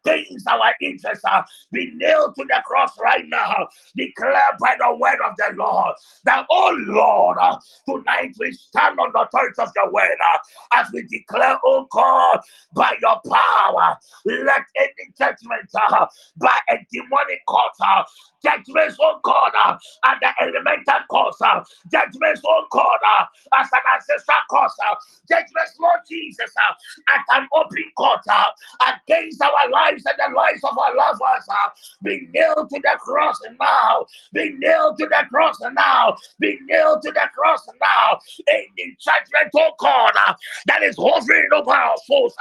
[0.05, 3.67] against our interests uh, be nailed to the cross right now.
[3.95, 7.57] Declare by the word of the Lord that, oh Lord, uh,
[7.87, 10.39] tonight we stand on the authority of your word uh,
[10.75, 12.39] as we declare, oh God,
[12.73, 16.07] by your power, let any judgment uh,
[16.37, 18.03] by a demonic court, uh,
[18.43, 23.25] judgments, oh God, uh, and the elemental courts, uh, judgments, oh God, uh,
[23.59, 24.95] as an ancestral cause, uh,
[25.29, 26.73] judgment, Lord Jesus, uh,
[27.13, 28.21] at an open court
[28.87, 31.45] against our lives and the lives of our loved ones.
[32.03, 34.05] Be nailed to the cross now.
[34.33, 36.15] Be nailed to the cross now.
[36.39, 38.19] Be nailed to the cross now.
[38.49, 40.13] Any judgment, oh God,
[40.67, 42.35] that is hovering over our souls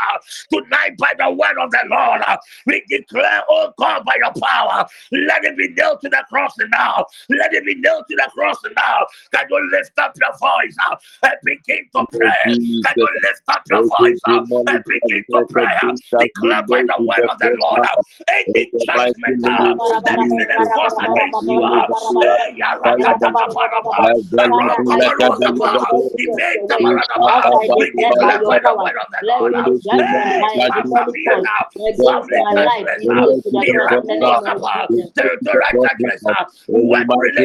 [0.52, 2.22] tonight by the word of the Lord.
[2.66, 7.06] We declare, oh God, by your power, let it be nailed to the cross now.
[7.28, 9.06] Let it be nailed to the cross now.
[9.32, 12.30] That you lift up your voice uh, and begin to pray.
[12.44, 12.82] Can you
[13.22, 15.64] lift up your voice uh, and begin to pray?
[15.82, 17.86] Uh, declare the word of the Lord.
[18.28, 21.64] Any judgment that is in force against you, we
[37.04, 37.44] the eh,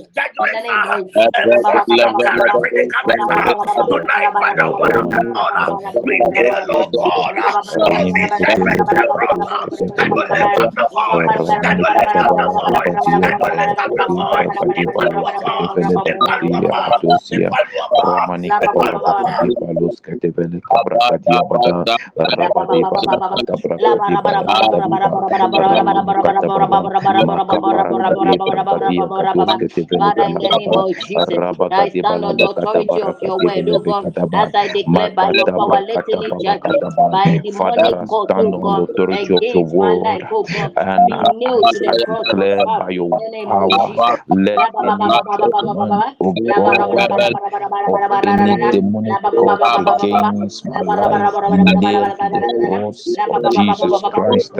[18.03, 18.39] Romani
[37.57, 40.21] Father, I stand on the authority of your word,
[53.49, 54.51] Jesus Christ.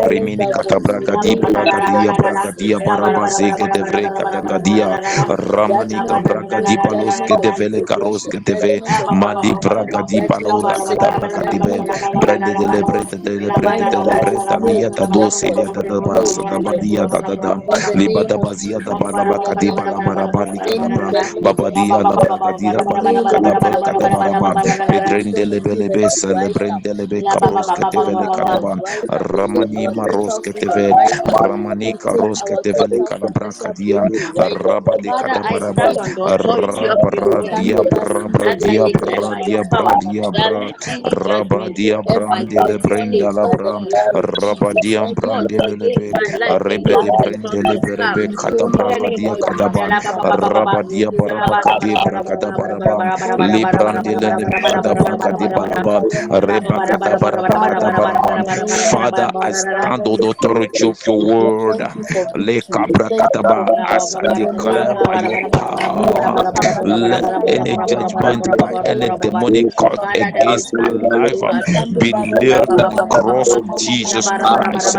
[0.00, 8.40] Ramani Katabraga di Bragadia, Bragadia, Barabazege de Vreka Dagadia, Ramani Gabraga di Baloske Deve, Lekaroske
[8.42, 14.90] Deve, Madi Braga di Baloda Kadabraga Dive, Brede de Lebrede de Lebrede de Lebreta, Lia
[14.90, 17.56] da Doce, Lia da Basa, da Badia da da da,
[17.94, 24.54] Liba da Bazia da Balabaka di Balabaraba, Likadabra, Babadia la Bragadira, Balikadabra, Kadabaraba,
[24.88, 34.08] Bedrende Lebelebe, Celebrende Lebe Karos Ketevele Kadaba, Ramani Maros Keteve, Ramani Karos Ketevele Kalabra Kadia,
[34.38, 40.72] Rabade Father, I Kadabaraba, stand on the authority of bradia bra bradia bradia bradia bra
[41.12, 43.80] rabadia brandele brenda la bra
[44.14, 46.14] rabadia brandele lebe
[46.48, 49.92] rebede brandele berebe kata bragadia kadaba
[50.26, 53.04] rabadia barabakadi bragada baraba
[53.38, 56.04] librandele lebe kada bragadi baraba
[56.46, 58.42] reba kada baraba kada baraba
[58.90, 61.82] Father, I stand on the authority of your word.
[62.36, 66.38] Le cabra kataba, as I declare by your power,
[66.84, 71.54] let any judgment by any demonic court against my life uh,
[71.98, 74.96] be nailed to the cross of Jesus Christ.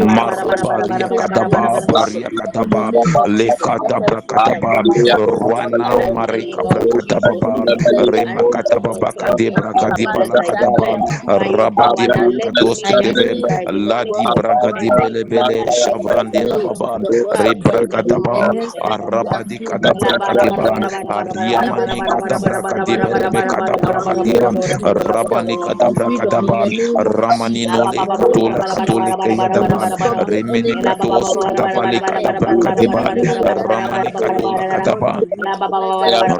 [0.00, 2.92] Marabaria kadaba, baria kadaba,
[3.24, 4.82] le kadabra kadaba,
[5.14, 7.66] ruana marika brakadaba,
[8.12, 10.98] rema kadaba bakadebra kadibala kadaba,
[11.28, 13.36] rabadiba kados kedeve,
[13.70, 14.26] ladi
[14.64, 16.98] bragadi bele bele, shavrandi la baba,
[17.36, 24.52] rebragadaba, arabadi kadabra kadiba, ariamani kadabra kadibele be kadabra kadia,
[24.84, 29.92] rabani kadabra kadaba, ramani nole katola katole kayadaba,
[30.26, 33.12] remeni katos katavali kadabra kadiba,
[33.44, 35.22] ramani katola kadaba,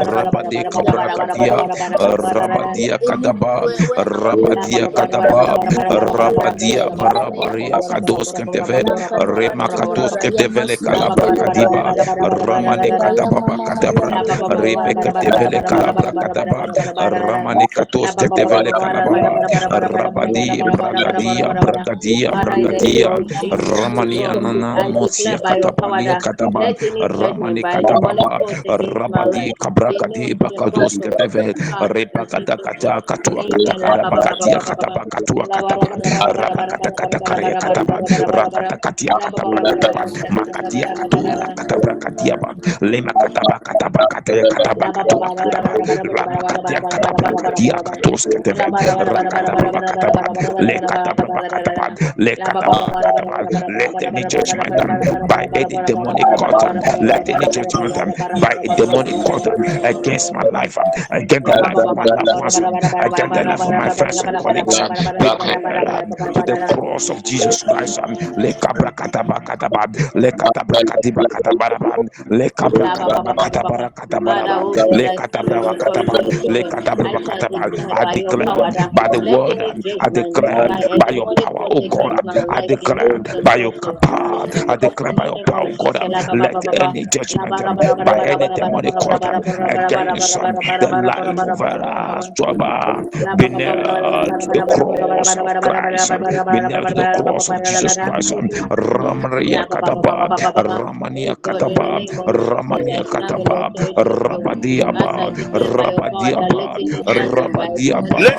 [0.00, 1.66] Rabade kabrakadia,
[2.00, 5.58] Rabadia kadaba, Rabadia kadaba,
[5.90, 7.80] Rabadia barabaria
[8.14, 8.84] kados kenteve,
[9.18, 14.14] Rema katos ketevele kalabra kadiba, Ramane kadaba kadabra,
[14.48, 23.18] Rebe ketevele kalabra kadaba, Ramane katos ketevele kalababa, Rabadi bragadia, bragadia, bragadia,
[23.50, 26.70] Ramania nana mosia katapalia kadaba,
[27.02, 36.90] Ramane kadababa, Rabadi kabrakadi bakados keteve repakata kata katua kata karabakatia kataba katua kataba rabakata
[36.92, 44.06] kata karya kataba rakata katia kataba kataba makatia katura katabra katia ba lema kataba kataba
[44.06, 45.74] katia kataba katua kataba
[46.92, 50.22] rabakatia katos keteve rakataba bakataba
[50.58, 56.80] le katabra bakataba le katabra bakataba let any judgment um, by any demonic court um,
[57.00, 59.46] let any judgment um, by a demonic court
[59.84, 60.78] against my life,
[61.10, 62.60] against the life of my loved ones,
[63.00, 64.80] against the life of my friends and colleagues,
[65.18, 65.36] be
[66.34, 67.83] to the cross of Jesus Christ.
[67.98, 71.96] Um, Lekabrakadabakadaba, Lekatabrakadibakadabaraba,
[72.30, 74.60] Lekabrakadabakadabarakadabaraba,
[74.90, 76.18] Lekatabrakadaba,
[76.48, 77.70] Lekatabrakadaba.
[77.92, 82.62] I declare by the word, um, I declare by your power, oh God, um, I
[82.62, 83.72] declare by your
[84.02, 88.48] power, I declare by your power, oh God, um, let any judgment um, by any
[88.48, 93.04] demonic court um, against um, the life of uh, Joba
[93.36, 97.73] be nailed to the cross of Christ, um, be nailed to the cross of Jesus
[98.00, 98.32] Christ.
[98.36, 108.30] um, Ramaria Kataba, Ramania Kataba, Ramania Kataba, Rabadiaba, Rabadiaba, Rabadiaba,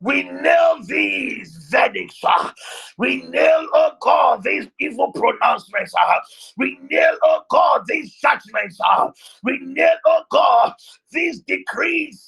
[0.00, 2.20] we nail these verdicts.
[2.24, 2.52] uh,
[2.98, 5.94] we nail, oh God, these evil pronouncements.
[5.98, 6.20] uh,
[6.58, 8.78] we nail, oh God, these judgments.
[8.84, 9.10] uh,
[9.44, 10.74] we nail, oh God,
[11.12, 12.24] these decrees.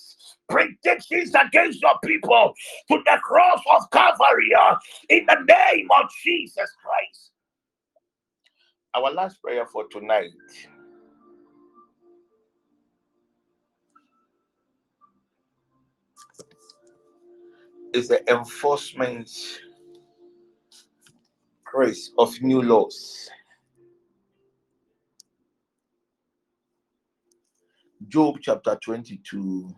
[0.48, 2.54] Predictions against your people
[2.90, 4.76] to the cross of Calvary uh,
[5.08, 7.30] in the name of Jesus Christ.
[8.94, 10.30] Our last prayer for tonight
[17.92, 19.30] is the enforcement
[21.64, 23.28] grace of new laws.
[28.08, 29.74] Job chapter 22,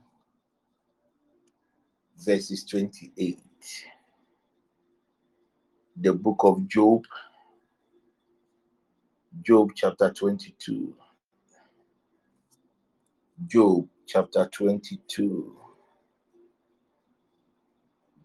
[2.24, 3.38] verses 28.
[6.00, 7.02] The book of Job,
[9.42, 10.94] Job chapter 22.
[13.46, 15.61] Job chapter 22.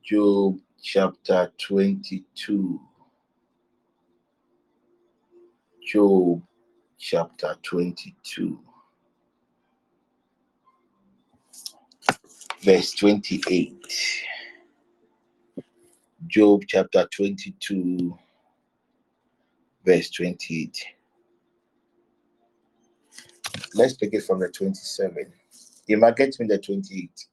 [0.08, 2.80] Job chapter 22.
[5.86, 6.41] Job
[6.97, 8.58] chapter 22.
[12.62, 13.86] Verse 28.
[16.28, 18.18] Job chapter 22,
[19.86, 20.86] verse 28.
[23.76, 25.34] Let's take it from the 27.
[25.88, 27.28] You might get me the 28.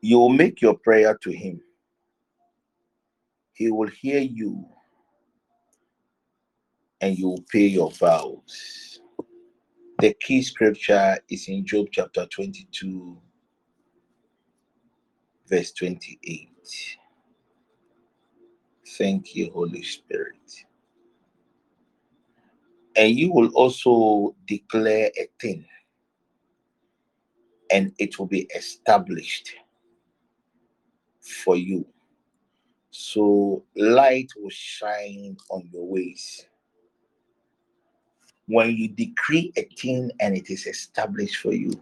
[0.00, 1.60] You will make your prayer to him.
[3.52, 4.64] He will hear you
[7.00, 9.00] and you will pay your vows.
[10.00, 13.18] The key scripture is in Job chapter 22,
[15.48, 16.48] verse 28.
[18.96, 20.64] Thank you, Holy Spirit.
[22.96, 25.64] And you will also declare a thing,
[27.70, 29.54] and it will be established
[31.28, 31.86] for you.
[32.90, 36.46] So light will shine on your ways.
[38.46, 41.72] When you decree a thing and it is established for you,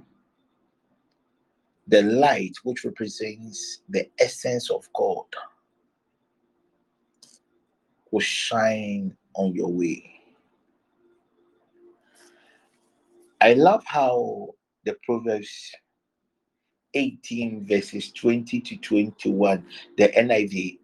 [1.88, 5.26] the light, which represents the essence of God,
[8.10, 10.12] will shine on your way.
[13.40, 14.48] I love how
[14.84, 15.72] the Proverbs
[16.96, 19.64] 18, verses 20 to 21,
[19.98, 20.78] the NIV,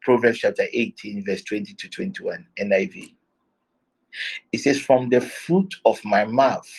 [0.00, 3.14] Proverbs chapter 18, verse 20 to 21, NIV.
[4.52, 6.70] It says, From the fruit of my mouth,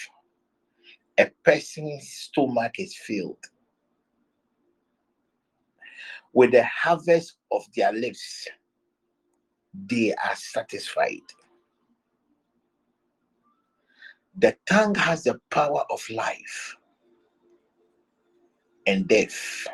[1.17, 3.43] a person's stomach is filled.
[6.31, 8.47] With the harvest of their lips,
[9.73, 11.19] they are satisfied.
[14.37, 16.77] The tongue has the power of life
[18.89, 19.67] and death.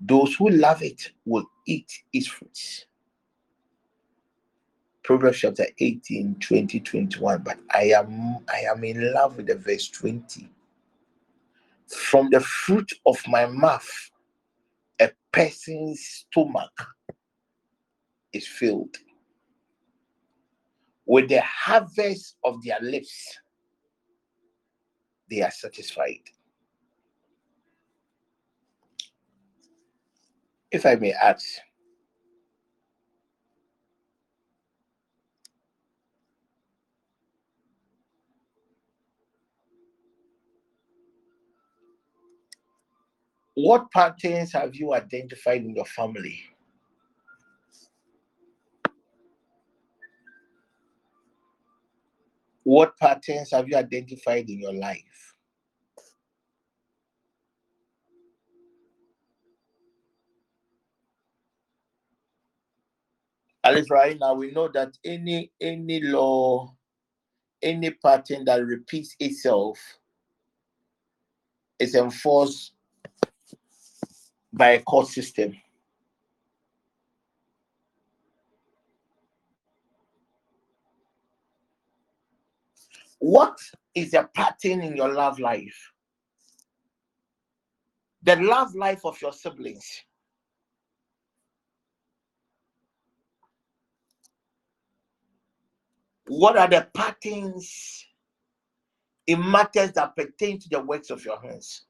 [0.00, 2.86] Those who love it will eat its fruits.
[5.02, 7.42] Proverbs chapter 18, 20, 21.
[7.42, 10.48] But I am I am in love with the verse 20.
[11.88, 14.10] From the fruit of my mouth,
[15.00, 16.72] a person's stomach
[18.32, 18.96] is filled.
[21.04, 23.38] With the harvest of their lips,
[25.28, 26.22] they are satisfied.
[30.72, 31.38] If I may add,
[43.54, 46.40] what patterns have you identified in your family?
[52.64, 55.31] What patterns have you identified in your life?
[63.64, 66.74] At least right now, we know that any any law,
[67.62, 69.78] any pattern that repeats itself
[71.78, 72.72] is enforced
[74.52, 75.56] by a court system.
[83.20, 83.56] What
[83.94, 85.92] is the pattern in your love life?
[88.24, 90.02] The love life of your siblings.
[96.34, 98.06] What are the patterns
[99.26, 101.84] in matters that pertain to the works of your hands?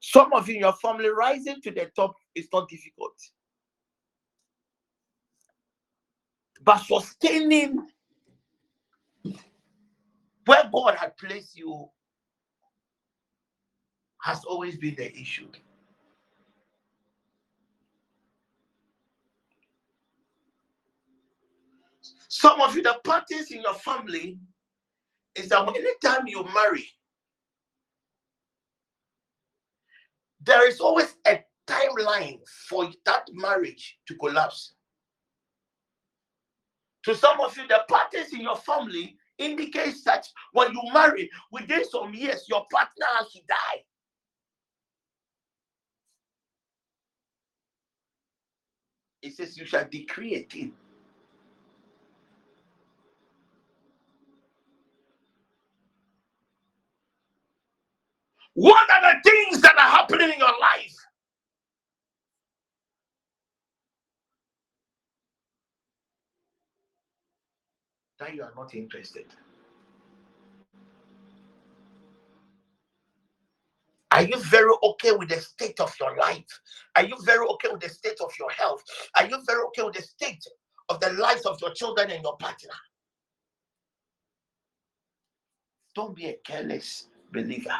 [0.00, 3.12] Some of you in your family rising to the top is not difficult.
[6.64, 7.86] But sustaining
[10.46, 11.86] where God had placed you
[14.22, 15.48] has always been the issue.
[22.28, 24.38] Some of you, the parties in your family
[25.34, 26.86] is that anytime you marry,
[30.40, 34.74] there is always a timeline for that marriage to collapse.
[37.04, 41.84] To some of you, the parties in your family indicates that when you marry, within
[41.88, 43.82] some years, your partner has to die.
[49.22, 50.72] It says, You shall decree a thing.
[58.54, 60.96] What are the things that are happening in your life?
[68.18, 69.26] That you are not interested.
[74.12, 76.44] Are you very okay with the state of your life?
[76.94, 78.84] Are you very okay with the state of your health?
[79.16, 80.44] Are you very okay with the state
[80.90, 82.74] of the lives of your children and your partner?
[85.94, 87.78] Don't be a careless believer.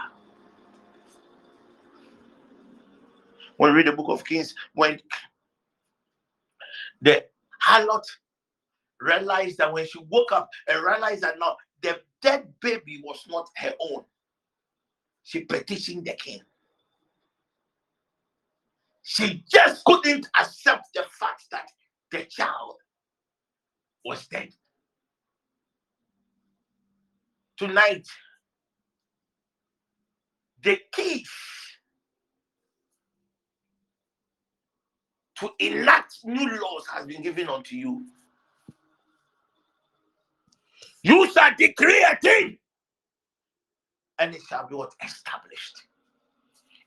[3.63, 4.99] When we read the book of Kings, when
[7.01, 7.25] the
[7.65, 8.03] harlot
[9.01, 13.49] realized that when she woke up and realized that now the dead baby was not
[13.59, 14.03] her own,
[15.23, 16.41] she petitioned the king.
[19.05, 21.69] She just couldn't accept the fact that
[22.11, 22.79] the child
[24.05, 24.49] was dead.
[27.57, 28.09] Tonight,
[30.65, 31.25] the key
[35.43, 38.07] to enact new laws has been given unto you.
[41.03, 42.59] You shall decree a thing,
[44.21, 45.83] and it shall be what established.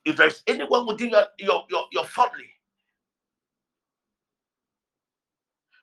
[0.06, 2.50] If there's anyone within your, your, your, your family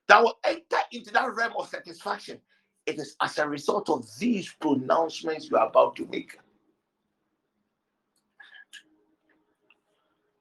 [0.08, 2.40] that will enter into that realm of satisfaction,
[2.86, 6.38] it is as a result of these pronouncements you are about to make.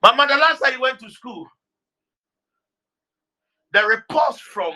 [0.02, 1.46] Mama, the last time you went to school,
[3.74, 4.74] the reports from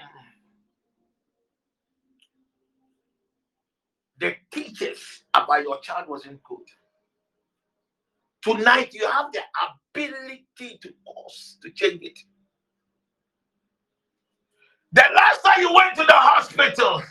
[4.19, 6.65] the teachers about your child wasn't good.
[8.41, 9.41] Tonight, you have the
[9.93, 10.45] ability
[10.81, 12.19] to cause to change it.
[14.93, 17.03] The last time you went to the hospital,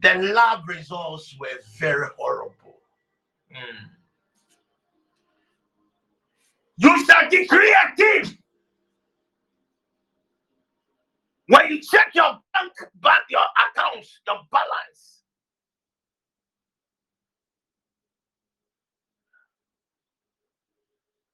[0.00, 2.80] the lab results were very horrible.
[3.54, 3.88] Mm.
[6.78, 8.38] You shall decree a thing.
[11.52, 12.72] When you check your bank,
[13.02, 15.18] bank your accounts, your balance,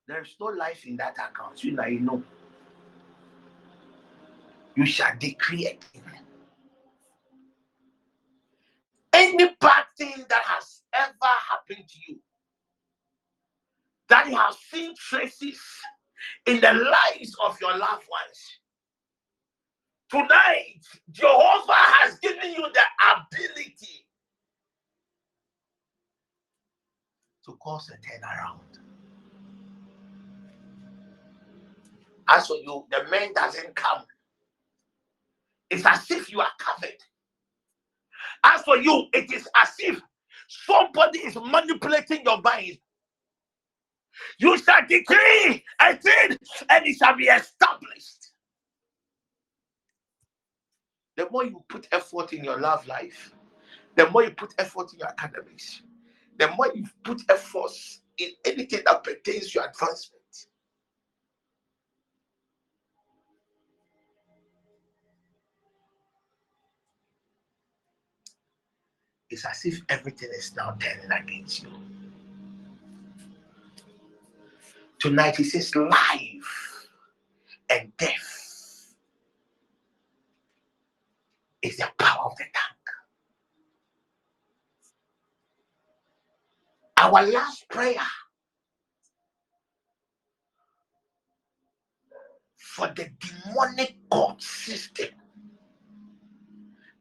[0.08, 1.62] There's no life in that account.
[1.62, 2.22] You know, you know.
[4.74, 5.84] You shall decree it.
[9.12, 11.12] Any bad thing that has ever
[11.48, 12.18] happened to you,
[14.08, 15.60] that you have seen traces
[16.46, 18.58] in the lives of your loved ones.
[20.10, 20.80] Tonight,
[21.12, 22.82] Jehovah has given you the
[23.16, 24.06] ability
[27.44, 28.60] to cause a turnaround.
[32.28, 34.04] As for you, the man doesn't come.
[35.70, 36.96] It's as if you are covered.
[38.44, 40.00] As for you, it is as if
[40.48, 42.78] somebody is manipulating your mind.
[44.38, 46.38] You shall decree a thing
[46.70, 48.17] and it shall be established.
[51.18, 53.34] The more you put effort in your love life,
[53.96, 55.82] the more you put effort in your academics,
[56.38, 60.18] the more you put efforts in anything that pertains to your advancement
[69.30, 71.68] it's as if everything is now turning against you.
[74.98, 76.88] Tonight he says life
[77.70, 78.37] and death
[81.62, 82.76] is the power of the tongue.
[86.98, 88.00] Our last prayer
[92.56, 95.08] for the demonic court system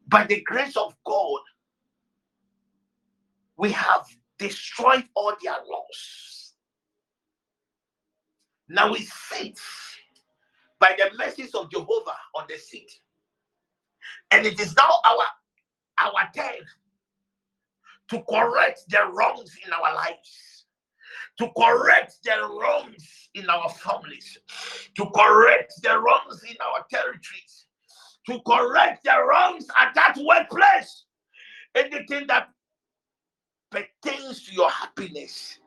[0.08, 1.41] by the grace of God
[3.58, 4.05] we have
[4.39, 6.53] destroyed all their laws.
[8.70, 9.60] Now we sit
[10.80, 12.91] by the mercies of Jehovah on the seat.
[14.32, 15.26] And it is now our
[15.99, 16.66] our turn
[18.10, 20.66] to correct the wrongs in our lives,
[21.39, 24.38] to correct the wrongs in our families,
[24.95, 27.66] to correct the wrongs in our territories,
[28.26, 31.05] to correct the wrongs at that workplace.
[31.76, 32.49] Anything that
[33.70, 35.60] pertains to your happiness.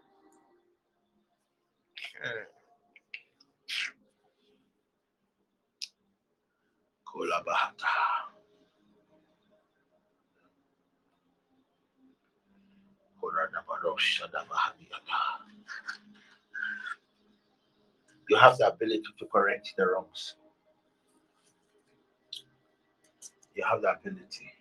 [18.28, 20.36] You have the ability to correct the wrongs.
[23.54, 24.52] You have the ability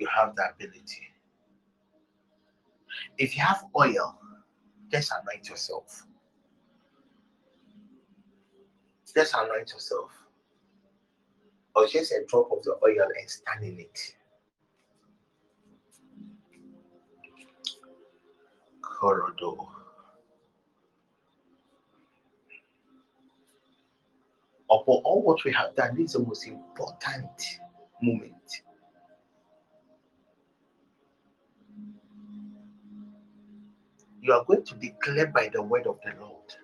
[0.00, 1.12] you have the ability.
[3.18, 4.18] If you have oil,
[4.90, 6.06] just anoint yourself.
[9.14, 10.10] Just anoint yourself.
[11.74, 14.16] Or just a drop of the oil and stand in it.
[18.82, 19.54] Corridor.
[24.70, 27.42] Upon all what we have done, this is the most important
[28.00, 28.62] moment.
[34.22, 36.54] You are going to declare by the word of the Lord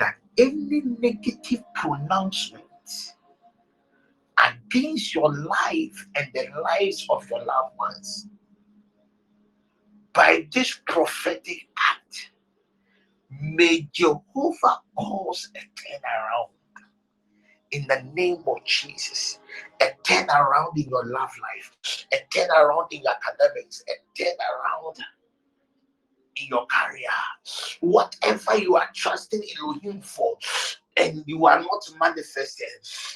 [0.00, 2.64] that any negative pronouncement
[4.44, 8.26] against your life and the lives of your loved ones
[10.12, 12.30] by this prophetic act,
[13.30, 16.48] may Jehovah cause a turnaround
[17.70, 19.38] in the name of Jesus.
[19.80, 24.96] A turnaround in your love life, a turnaround in your academics, a turnaround
[26.36, 27.08] in your career.
[27.80, 30.36] Whatever you are trusting Elohim for,
[30.96, 32.68] and you are not manifested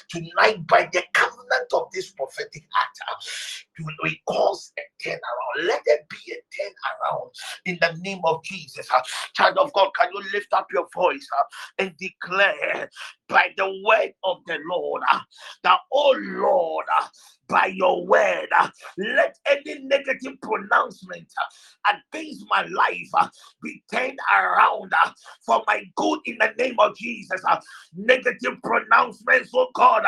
[0.09, 5.67] tonight by the covenant of this prophetic act, uh, we cause a turnaround.
[5.67, 7.29] Let there be a turnaround
[7.65, 8.87] in the name of Jesus.
[9.33, 11.43] Child of God, can you lift up your voice uh,
[11.79, 12.89] and declare
[13.27, 15.19] by the word of the Lord uh,
[15.63, 17.07] that, oh Lord, uh,
[17.47, 18.47] by your word,
[18.97, 21.27] let any negative pronouncement
[22.13, 23.31] against my life
[23.63, 24.91] be turned around
[25.45, 27.41] for my good in the name of Jesus.
[27.95, 30.03] negative pronouncements, oh God,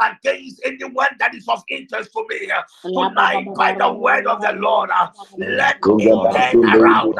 [0.00, 2.48] against anyone that is of interest to me
[2.94, 4.90] tonight by the word of the Lord.
[5.38, 7.14] let it turn around.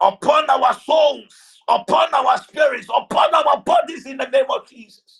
[0.00, 5.11] upon our souls, upon our spirits, upon our bodies in the name of Jesus.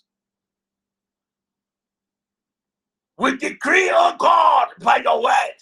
[3.23, 5.55] We decree, oh God, by your word,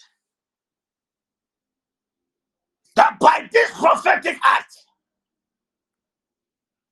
[2.96, 4.74] that by this prophetic act,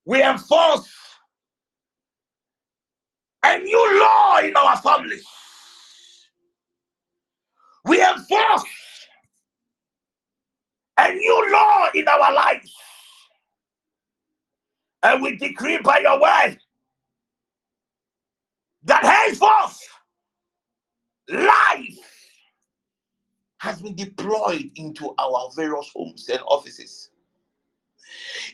[0.04, 0.86] we enforce
[3.46, 5.24] a new law in our families.
[7.86, 8.64] We enforce
[10.98, 12.74] a new law in our lives.
[15.02, 16.58] And we decree by your word
[18.84, 19.80] that henceforth
[21.28, 21.98] life
[23.58, 27.10] has been deployed into our various homes and offices.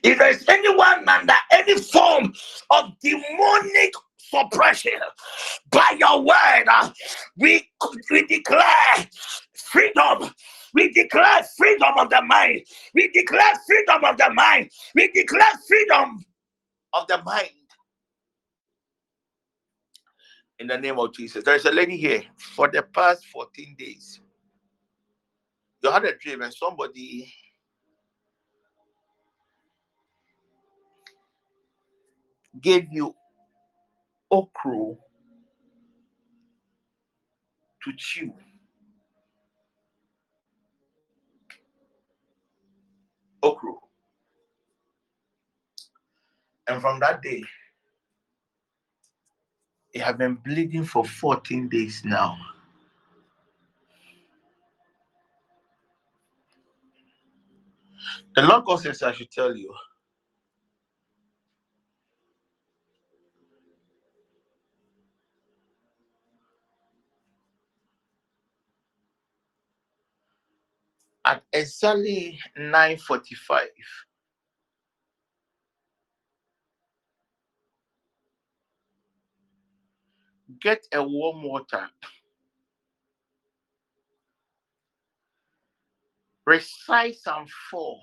[0.02, 2.32] If there's anyone under any form
[2.70, 4.92] of demonic suppression,
[5.70, 6.90] by your word, uh,
[7.36, 7.68] we,
[8.10, 9.08] we declare
[9.54, 10.30] freedom.
[10.72, 12.62] We declare freedom of the mind.
[12.94, 14.70] We declare freedom of the mind.
[14.94, 16.24] We declare freedom
[16.94, 17.50] of the mind.
[20.64, 21.44] In the name of Jesus.
[21.44, 24.18] There's a lady here for the past 14 days.
[25.82, 27.30] You had a dream and somebody
[32.62, 33.14] gave you
[34.30, 34.94] okra
[37.84, 38.32] to chew.
[43.42, 43.72] Okra.
[46.68, 47.42] And from that day,
[49.94, 52.36] it have been bleeding for 14 days now.
[58.36, 59.72] The Lord God says, I should tell you.
[71.24, 73.68] At exactly 9:45,
[80.64, 81.86] get a warm water.
[86.46, 87.98] Recite Psalm 4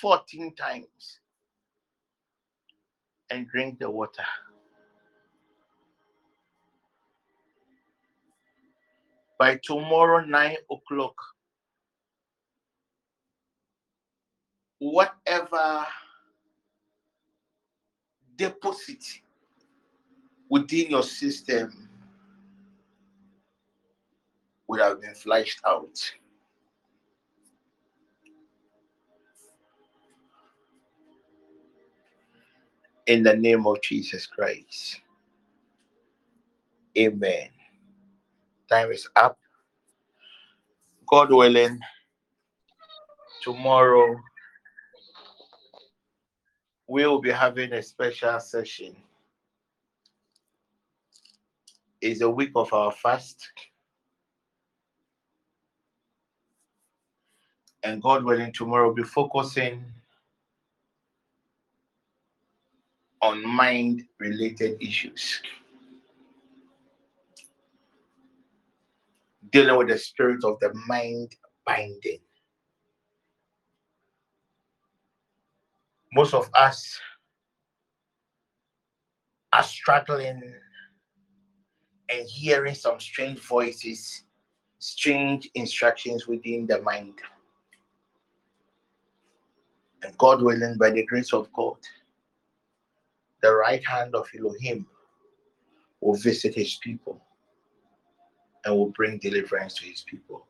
[0.00, 1.20] 14 times
[3.30, 4.24] and drink the water.
[9.38, 11.14] By tomorrow, 9 o'clock,
[14.78, 15.86] whatever
[18.36, 19.04] deposit
[20.48, 21.88] within your system
[24.68, 26.12] would have been flushed out.
[33.06, 35.00] In the name of Jesus Christ.
[36.98, 37.48] Amen.
[38.68, 39.38] Time is up.
[41.06, 41.78] God willing,
[43.42, 44.16] tomorrow
[46.88, 48.96] we will be having a special session.
[52.00, 53.50] It's a week of our fast.
[57.82, 59.84] And God willing, tomorrow we'll be focusing
[63.22, 65.40] on mind related issues.
[69.50, 72.20] Dealing with the spirit of the mind binding.
[76.12, 76.98] Most of us
[79.52, 80.54] are struggling
[82.08, 84.24] and hearing some strange voices,
[84.78, 87.14] strange instructions within the mind.
[90.02, 91.76] And God willing, by the grace of God,
[93.42, 94.86] the right hand of Elohim
[96.00, 97.20] will visit his people
[98.64, 100.46] and will bring deliverance to his people.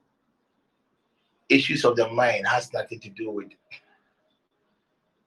[1.49, 3.49] Issues of the mind has nothing to do with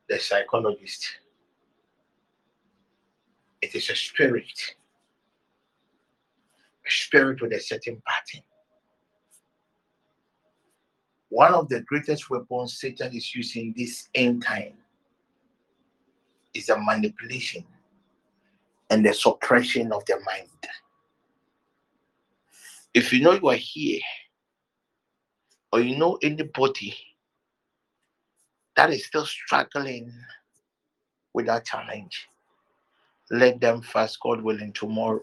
[0.10, 1.06] the psychologist.
[3.62, 4.76] It is a spirit,
[6.90, 8.44] spirit with a certain pattern.
[11.30, 14.74] One of the greatest weapons Satan is using this end time
[16.54, 17.64] is a manipulation
[18.90, 20.48] and the suppression of the mind.
[22.94, 24.02] If you know you are here,
[25.72, 26.96] or you know anybody
[28.76, 30.12] that is still struggling
[31.34, 32.28] with that challenge,
[33.30, 35.22] let them fast, God willing, tomorrow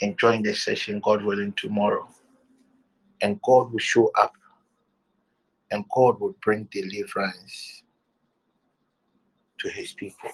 [0.00, 2.08] and join the session, God willing, tomorrow.
[3.22, 4.32] And God will show up
[5.70, 7.82] and God will bring deliverance
[9.58, 10.30] to his people.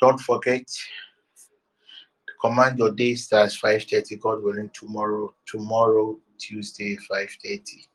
[0.00, 7.88] Don't forget to command your day starts 5:30, God willing, tomorrow, tomorrow, Tuesday, 5:30,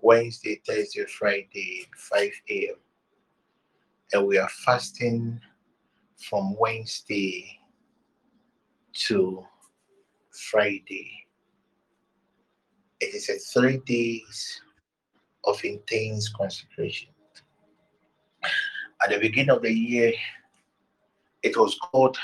[0.00, 2.76] Wednesday, Thursday, Friday, 5 a.m.
[4.12, 5.40] And we are fasting
[6.16, 7.55] from Wednesday
[9.06, 9.44] to
[10.30, 11.10] Friday.
[13.00, 14.60] It is a three days
[15.44, 17.10] of intense concentration.
[19.02, 20.12] At the beginning of the year,
[21.42, 22.16] it was God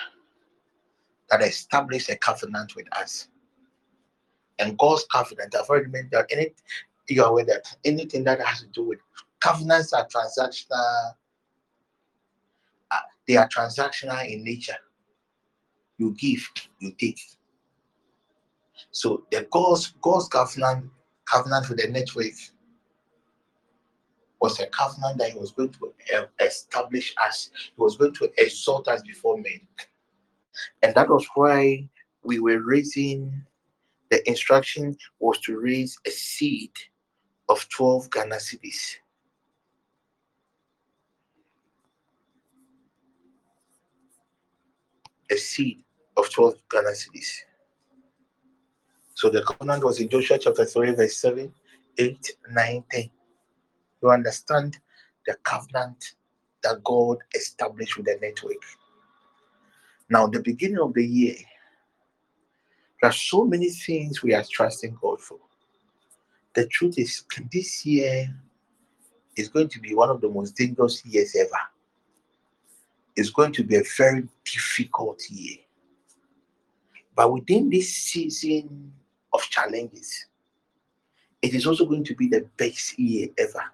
[1.30, 3.28] that established a covenant with us.
[4.58, 6.52] And God's covenant, I've already mentioned that any
[7.08, 9.00] you are aware that anything that has to do with
[9.40, 11.12] covenants are transactional,
[12.90, 12.96] uh,
[13.26, 14.76] they are transactional in nature.
[15.98, 16.48] You give,
[16.78, 17.20] you take.
[18.90, 20.90] So the God's God's covenant
[21.24, 22.34] covenant with the network
[24.40, 27.50] was a covenant that he was going to establish us.
[27.76, 29.60] He was going to exalt us before men.
[30.82, 31.88] And that was why
[32.24, 33.44] we were raising,
[34.10, 36.72] the instruction was to raise a seed
[37.48, 38.96] of 12 Ghana cedis.
[45.32, 45.82] A seed
[46.18, 47.30] of 12 Ghana cedis.
[49.14, 51.50] So the covenant was in Joshua chapter 3, verse 7,
[51.96, 53.10] 8, 9, 10.
[54.02, 54.78] You understand
[55.26, 56.16] the covenant
[56.62, 58.62] that God established with the network.
[60.10, 61.36] Now, the beginning of the year,
[63.00, 65.38] there are so many things we are trusting God for.
[66.54, 68.28] The truth is, this year
[69.36, 71.50] is going to be one of the most dangerous years ever.
[73.16, 75.58] It's going to be a very difficult year.
[77.14, 78.92] But within this season
[79.32, 80.26] of challenges,
[81.42, 83.64] it is also going to be the best year ever.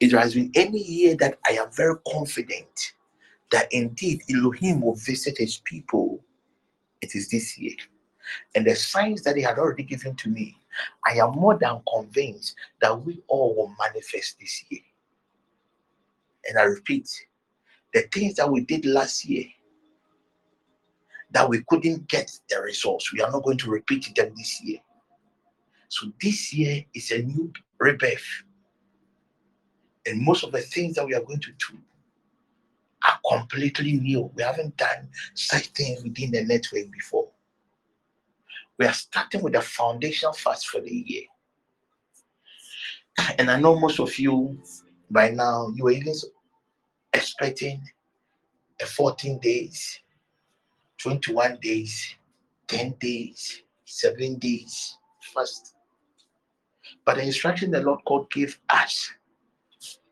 [0.00, 2.92] It has been any year that I am very confident
[3.52, 6.20] that indeed Elohim will visit his people.
[7.00, 7.76] It is this year.
[8.54, 10.56] And the signs that he had already given to me,
[11.06, 14.80] I am more than convinced that we all will manifest this year.
[16.48, 17.08] And I repeat,
[17.92, 19.44] the things that we did last year
[21.32, 24.78] that we couldn't get the results, we are not going to repeat them this year.
[25.88, 28.44] So this year is a new rebirth.
[30.06, 31.78] And most of the things that we are going to do
[33.04, 34.30] are completely new.
[34.34, 37.28] We haven't done such things within the network before.
[38.78, 41.24] We are starting with the foundation first for the year.
[43.38, 44.60] And I know most of you
[45.10, 46.14] by now, you are even
[47.12, 47.82] expecting
[48.80, 50.00] a 14 days,
[50.98, 52.14] 21 days,
[52.68, 54.96] 10 days, 7 days
[55.34, 55.74] fast.
[57.04, 59.10] But the instruction the Lord God gave us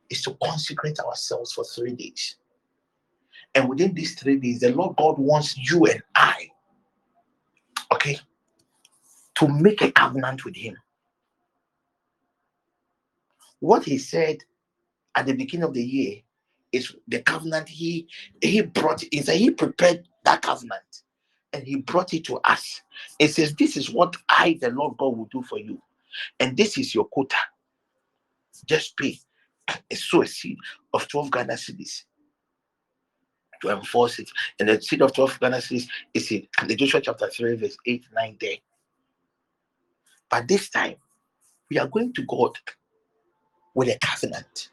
[0.09, 2.37] is to consecrate ourselves for three days.
[3.55, 6.49] And within these three days, the Lord God wants you and I,
[7.93, 8.19] okay,
[9.37, 10.77] to make a covenant with Him.
[13.61, 14.39] What He said
[15.15, 16.21] at the beginning of the year
[16.73, 18.09] is the covenant He
[18.43, 19.01] He brought.
[19.01, 21.03] That He prepared that covenant
[21.53, 22.83] and He brought it to us.
[23.19, 25.81] It says, "This is what I, the Lord God, will do for you,
[26.39, 27.37] and this is your quota.
[28.67, 29.19] Just pay
[29.91, 30.59] a sow a seed
[30.93, 32.05] of 12 Ghana cedis
[33.63, 34.31] to enforce it.
[34.59, 38.05] And the seed of 12 Ghana cedis is in the Joshua chapter 3, verse 8,
[38.13, 38.51] 9, 10.
[40.31, 40.97] But this time,
[41.71, 42.57] we are going to God
[43.75, 44.71] with a covenant.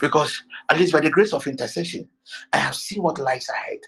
[0.00, 2.08] Because at least by the grace of intercession,
[2.52, 3.78] I have seen what lies ahead.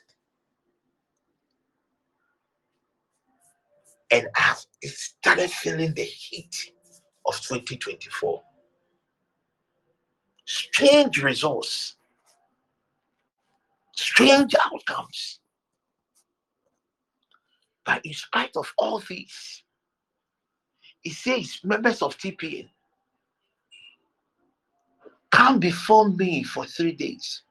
[4.11, 6.73] And I have started feeling the heat
[7.27, 8.43] of 2024
[10.49, 11.97] strange results,
[13.95, 15.41] strange outcomes.
[17.85, 19.63] But in spite of all this,
[21.03, 22.69] he says, members of TPN,
[25.39, 27.43] come before me for three days.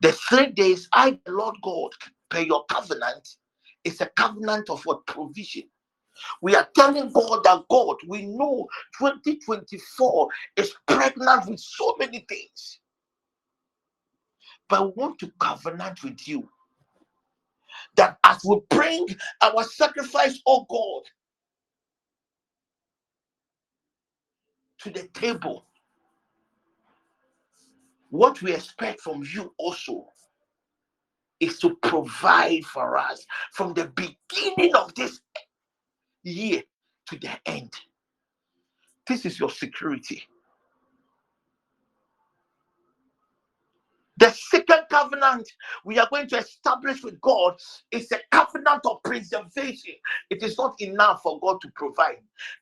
[0.00, 1.90] The three days I, the Lord God,
[2.30, 3.28] per your covenant,
[3.84, 5.64] is a covenant of what provision.
[6.42, 8.68] We are telling God that God, we know
[8.98, 12.80] 2024 is pregnant with so many things.
[14.68, 16.48] But we want to covenant with you
[17.96, 19.08] that as we bring
[19.42, 21.02] our sacrifice, oh God,
[24.80, 25.65] to the table,
[28.16, 30.06] what we expect from you also
[31.40, 35.20] is to provide for us from the beginning of this
[36.22, 36.62] year
[37.08, 37.72] to the end.
[39.06, 40.22] This is your security.
[44.18, 45.48] The second covenant
[45.84, 47.56] we are going to establish with God
[47.90, 49.94] is a covenant of preservation.
[50.30, 52.18] It is not enough for God to provide.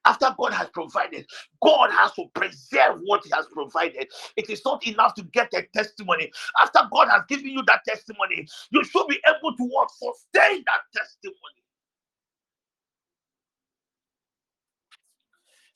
[0.07, 1.27] After God has provided,
[1.63, 4.09] God has to preserve what He has provided.
[4.37, 6.33] It is not enough to get a testimony.
[6.63, 9.91] After God has given you that testimony, you should be able to what?
[9.93, 11.39] Sustain that testimony.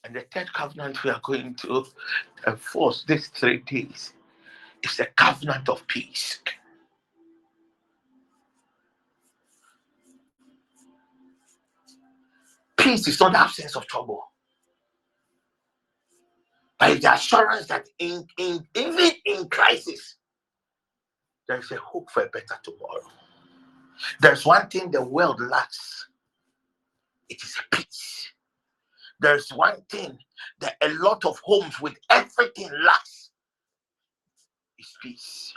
[0.04, 1.86] And the third covenant we are going to
[2.46, 4.14] enforce these three days
[4.82, 6.40] is a covenant of peace.
[12.76, 14.24] Peace is not the absence of trouble,
[16.78, 20.16] but it's the assurance that in, in even in crisis,
[21.48, 23.02] there is a hope for a better tomorrow.
[24.20, 26.06] There's one thing the world lacks.
[27.28, 28.32] It is peace.
[29.20, 30.18] There's one thing
[30.60, 33.17] that a lot of homes with everything lacks
[34.78, 35.54] is peace.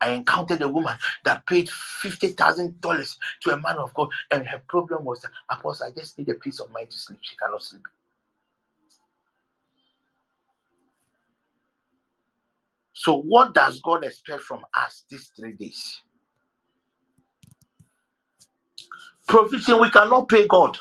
[0.00, 4.46] I encountered a woman that paid fifty thousand dollars to a man of God, and
[4.46, 7.20] her problem was Apostle, I just need a peace of mind to sleep.
[7.22, 7.82] She cannot sleep.
[12.94, 16.02] So, what does God expect from us these three days?
[19.28, 20.78] Provision, we cannot pay God.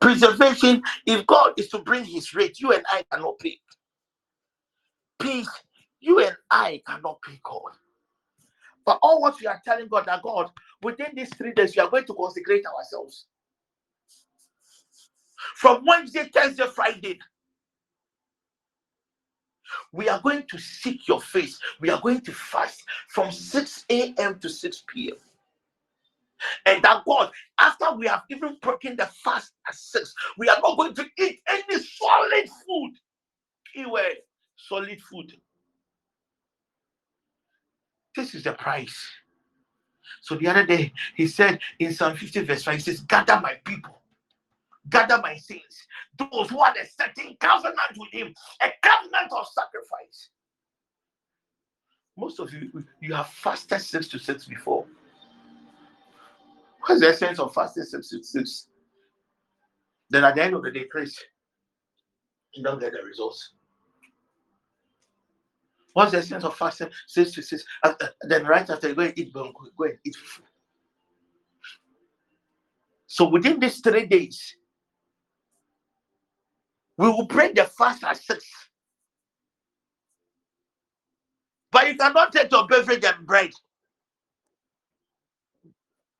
[0.00, 3.58] Preservation, if God is to bring his rate, you and I cannot pay.
[5.18, 5.48] Peace,
[6.00, 7.72] you and I cannot pay God.
[8.84, 10.50] But all what we are telling God that God,
[10.82, 13.26] within these three days, we are going to consecrate ourselves.
[15.56, 17.18] From Wednesday, Thursday, Friday,
[19.92, 21.58] we are going to seek your face.
[21.80, 24.38] We are going to fast from 6 a.m.
[24.38, 25.16] to 6 p.m.
[26.66, 30.76] And that God, after we have even broken the fast at 6, we are not
[30.76, 32.92] going to eat any solid food.
[33.72, 34.16] Keyword
[34.56, 35.32] solid food.
[38.14, 39.08] This is the price.
[40.22, 43.54] So the other day, he said in Psalm 50, verse 5, he says, Gather my
[43.64, 44.00] people,
[44.88, 45.86] gather my saints,
[46.18, 50.30] those who are the certain covenant with him, a covenant of sacrifice.
[52.16, 54.86] Most of you, you have fasted six to six before.
[56.86, 58.68] What's the essence of fasting six to six?
[60.10, 61.18] Then at the end of the day, Chris,
[62.54, 63.52] you don't get the results.
[65.96, 66.90] What's the essence of fasting?
[67.06, 67.64] Six to six.
[67.82, 69.50] Uh, uh, then right after you go and eat go
[69.80, 70.14] and eat.
[73.06, 74.56] So within these three days,
[76.98, 78.44] we will break the fast at six.
[81.72, 83.52] But you cannot take your beverage and bread.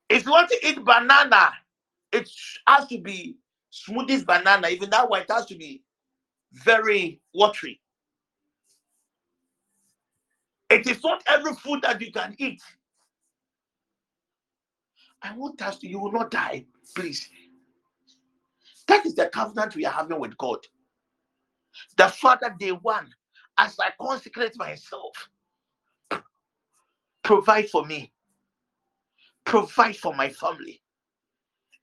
[0.08, 1.52] If you want to eat banana,
[2.12, 2.30] it
[2.66, 3.36] has to be
[3.70, 4.68] smoothies banana.
[4.68, 5.82] Even that one, has to be
[6.64, 7.78] very watery.
[10.70, 12.62] It is not every food that you can eat.
[15.22, 16.66] I want us to, you will not die,
[16.96, 17.28] please.
[18.88, 20.60] That is the covenant we are having with God.
[21.96, 23.10] The Father, day one,
[23.58, 25.30] as I consecrate myself,
[27.24, 28.12] provide for me,
[29.44, 30.82] provide for my family.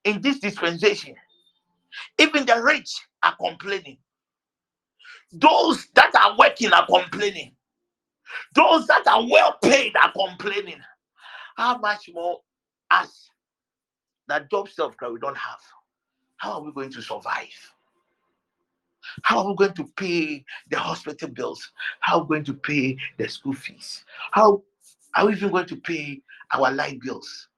[0.06, 1.16] In this dispensation,
[2.20, 2.92] even the rich
[3.24, 3.98] are complaining.
[5.34, 7.54] Those that are working are complaining.
[8.56, 10.82] Those that are well paid are complaining.
[11.56, 12.40] How much more
[12.92, 13.30] us
[14.28, 15.60] that job self we don't have?
[16.38, 17.74] How are we going to survive?
[19.24, 21.72] How are we going to pay the hospital bills?
[22.00, 24.06] How are we going to pay the school fees?
[24.32, 24.64] How
[25.16, 26.22] are we even going to pay
[26.52, 27.50] our light bills?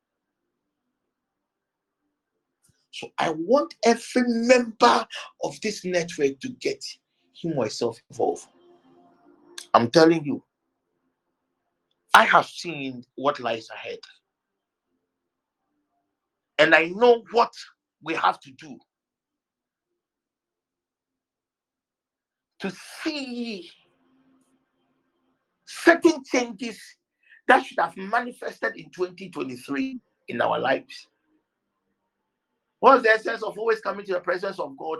[2.92, 5.06] So I want every member
[5.44, 6.84] of this network to get
[7.34, 8.48] him or herself involved.
[9.74, 10.42] I'm telling you,
[12.16, 14.00] I have seen what lies ahead.
[16.58, 17.52] And I know what
[18.02, 18.80] we have to do
[22.60, 22.72] to
[23.04, 23.70] see
[25.66, 26.80] certain changes
[27.50, 31.08] that should have manifested in 2023 in our lives.
[32.80, 35.00] What's the essence of always coming to the presence of God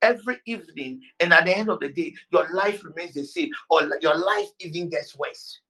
[0.00, 3.82] every evening, and at the end of the day, your life remains the same, or
[4.00, 5.60] your life even gets worse?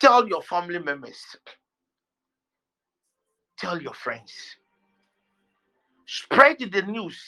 [0.00, 1.18] Tell your family members.
[3.58, 4.32] Tell your friends.
[6.06, 7.20] Spread the news.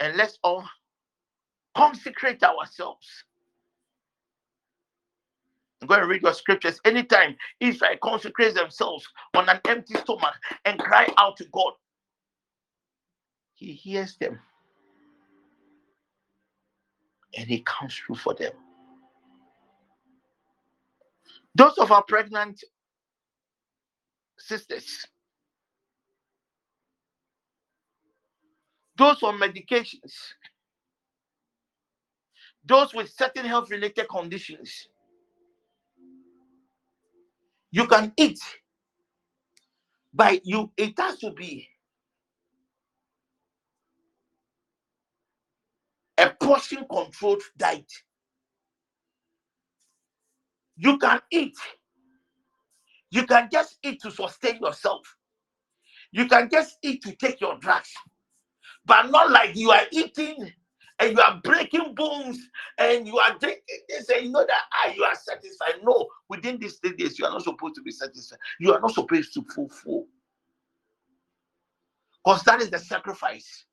[0.00, 0.64] And let's all
[1.76, 3.08] consecrate ourselves.
[5.86, 9.06] Going to read your scriptures anytime Israel consecrates themselves
[9.36, 11.74] on an empty stomach and cry out to God.
[13.54, 14.40] He hears them
[17.36, 18.52] and he comes through for them.
[21.56, 22.62] Those of our pregnant
[24.38, 25.06] sisters,
[28.96, 30.12] those on medications,
[32.64, 34.88] those with certain health related conditions,
[37.72, 38.40] you can eat,
[40.14, 41.68] but you it has to be
[46.18, 47.92] a portion controlled diet.
[50.76, 51.56] You can eat.
[53.10, 55.16] You can just eat to sustain yourself.
[56.12, 57.92] You can just eat to take your drugs,
[58.86, 60.52] but not like you are eating
[61.00, 62.38] and you are breaking bones
[62.78, 65.80] and you are drinking this and you know that ah, you are satisfied.
[65.84, 68.38] No, within these three days, you are not supposed to be satisfied.
[68.60, 70.06] You are not supposed to fulfill.
[72.24, 73.66] Because that is the sacrifice.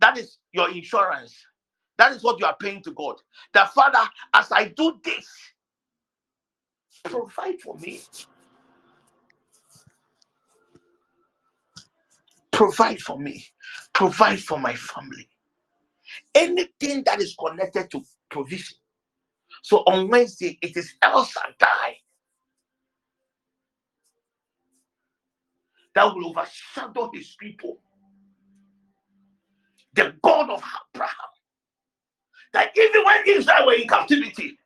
[0.00, 1.36] That is your insurance.
[1.98, 3.16] That is what you are paying to God.
[3.54, 5.26] The Father, as I do this,
[7.04, 8.00] provide for me.
[12.52, 13.46] provide for me,
[13.92, 15.28] provide for my family.
[16.34, 18.78] Anything that is connected to provision.
[19.62, 21.98] So on Wednesday, it is El Shaddai
[25.94, 27.78] that will overshadow his people.
[29.94, 30.62] The God of
[30.94, 31.14] Abraham.
[32.54, 34.58] That even when Israel were in captivity,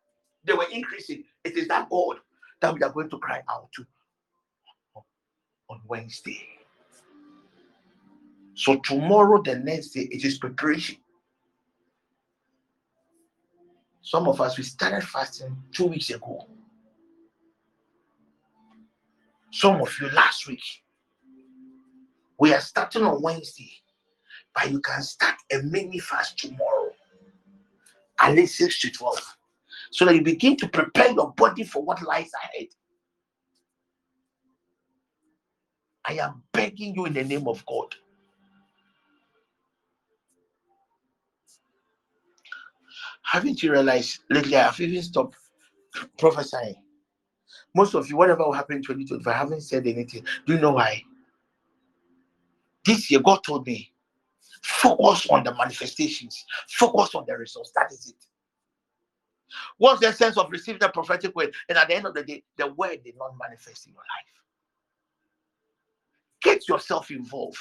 [0.45, 1.25] they were increasing.
[1.45, 2.19] It is that God
[2.61, 3.87] that we are going to cry out to
[5.69, 6.47] on Wednesday.
[8.55, 10.97] So tomorrow, the next day, it is preparation.
[14.03, 16.47] Some of us we started fasting two weeks ago.
[19.53, 20.63] Some of you last week.
[22.39, 23.73] We are starting on Wednesday,
[24.55, 26.91] but you can start a mini fast tomorrow,
[28.21, 29.36] at least 6 to 12,
[29.97, 32.67] so that you begin to prepare your body for what lies ahead.
[36.05, 37.95] I am begging you in the name of God.
[43.23, 45.37] Haven't you realized lately I have even stopped
[46.19, 46.75] prophesying?
[47.75, 50.27] Most of you, whatever will happen in 2025, I haven't said anything.
[50.47, 51.03] Do you know why?
[52.85, 53.91] This year, God told me,
[54.63, 57.73] focus on the manifestations, focus on the results.
[57.75, 58.36] That is it.
[59.79, 61.55] What's the sense of receiving the prophetic word?
[61.69, 64.37] And at the end of the day, the word did not manifest in your life.
[66.43, 67.59] Get yourself involved.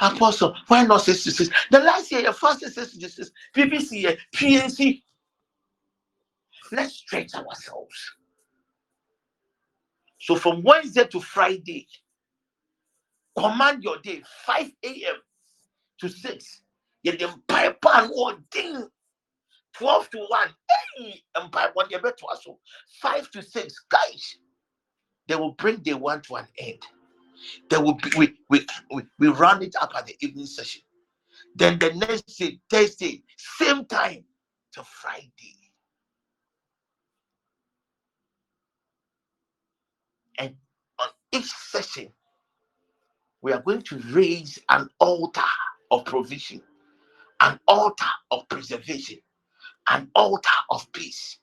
[0.00, 1.50] Apostle, why not 66?
[1.70, 5.02] The last year, your first 66, PPC, PNC.
[6.72, 8.12] Let's stretch ourselves.
[10.18, 11.86] So from Wednesday to Friday,
[13.36, 15.16] command your day 5 a.m.
[16.00, 16.62] to 6.
[17.04, 18.88] Then pipe and ding
[19.74, 20.48] 12 to 1.
[20.96, 21.22] Hey,
[21.74, 22.58] one year to also
[23.00, 23.74] 5 to 6.
[23.88, 24.36] Guys,
[25.28, 26.78] they will bring the one to an end.
[27.70, 30.82] They will be we, we, we, we run it up at the evening session.
[31.56, 34.24] Then the next day, Thursday, same time
[34.72, 35.56] to Friday.
[40.38, 40.54] And
[40.98, 42.08] on each session,
[43.42, 45.42] we are going to raise an altar
[45.90, 46.62] of provision,
[47.40, 49.18] an altar of preservation,
[49.90, 51.38] an altar of peace.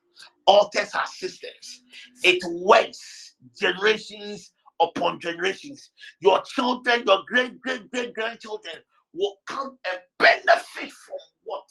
[0.46, 1.84] Altars are systems.
[2.24, 4.52] It works generations
[4.82, 5.92] upon generations.
[6.20, 8.76] Your children, your great, great, great grandchildren
[9.14, 11.66] will come and benefit from what?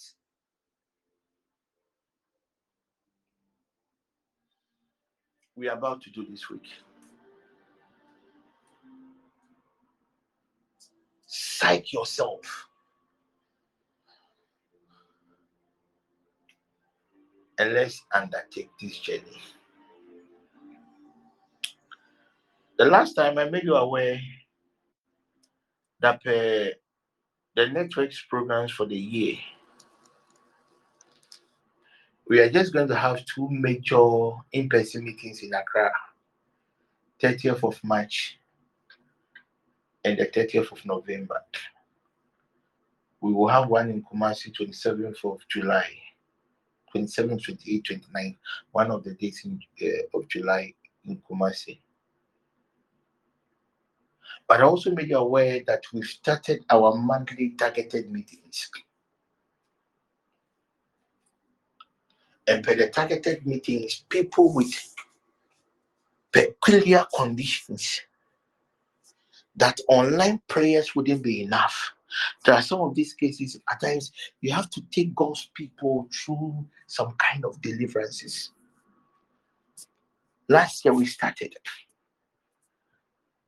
[5.56, 6.68] We are about to do this week.
[11.26, 12.65] Psych yourself.
[17.58, 19.40] And let's undertake this journey.
[22.78, 24.20] The last time I made you aware
[26.00, 26.74] that uh,
[27.54, 29.36] the networks programs for the year,
[32.28, 35.90] we are just going to have two major in-person meetings in Accra,
[37.22, 38.38] 30th of March
[40.04, 41.40] and the 30th of November.
[43.20, 45.88] We will have one in Kumasi, 27th of July,
[46.96, 48.36] 27, 28, 29,
[48.72, 50.72] one of the days in, uh, of July
[51.04, 51.78] in Kumasi.
[54.48, 58.70] But I also made you aware that we've started our monthly targeted meetings.
[62.46, 64.94] And by the targeted meetings, people with
[66.32, 68.00] peculiar conditions
[69.56, 71.92] that online prayers wouldn't be enough.
[72.44, 76.66] There are some of these cases, at times, you have to take God's people through
[76.86, 78.52] some kind of deliverances.
[80.48, 81.54] Last year, we started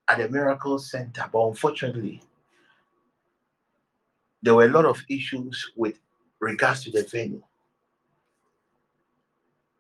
[0.09, 2.22] at the Miracle Center, but unfortunately,
[4.43, 5.98] there were a lot of issues with
[6.40, 7.43] regards to the venue.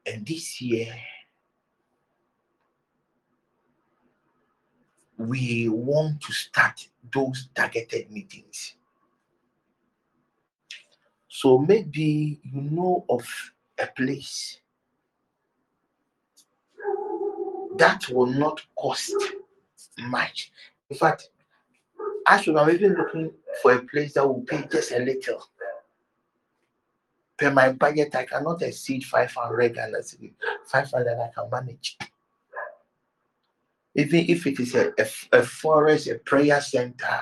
[0.06, 0.94] And this year,
[5.18, 8.74] we want to start those targeted meetings.
[11.28, 13.26] So maybe you know of
[13.78, 14.58] a place
[17.76, 19.14] that will not cost
[19.98, 20.50] much.
[20.90, 21.30] In fact,
[22.26, 23.32] actually, I'm even looking
[23.62, 25.44] for a place that will pay just a little.
[27.36, 29.98] Per my budget, I cannot exceed 500 Ghana
[30.66, 31.96] 500 I can manage.
[33.98, 37.20] Even if it is a, a, a forest, a prayer center,